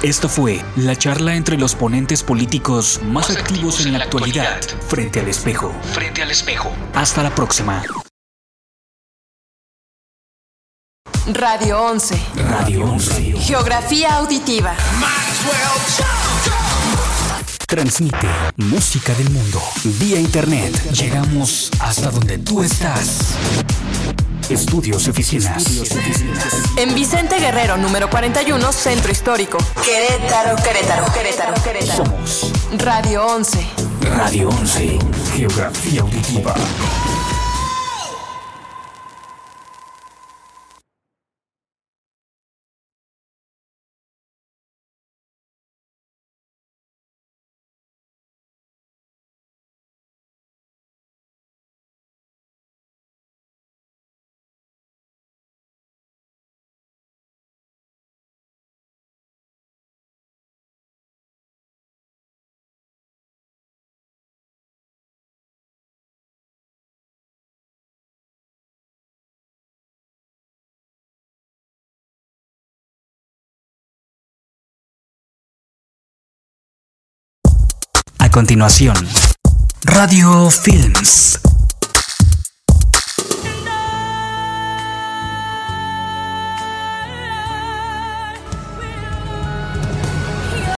[0.02, 5.28] Esto fue la charla entre los ponentes políticos más, activos, en la actualidad, frente al
[5.28, 5.72] espejo.
[5.92, 6.72] Frente al espejo.
[6.92, 7.84] Hasta la próxima.
[11.32, 12.20] Radio 11.
[12.50, 13.32] Radio 11.
[13.42, 14.74] Geografía auditiva.
[17.68, 19.62] Transmite música del mundo
[20.00, 20.74] vía internet.
[20.90, 23.36] Llegamos hasta donde tú estás.
[24.48, 25.64] Estudios Oficinas.
[26.76, 29.58] En Vicente Guerrero, número 41, Centro Histórico.
[29.84, 32.04] Querétaro, Querétaro, Querétaro, Querétaro.
[32.04, 33.66] Somos Radio 11.
[34.16, 34.98] Radio 11.
[35.34, 36.54] Geografía auditiva.
[78.32, 78.96] Continuación.
[79.84, 81.51] Radio Films.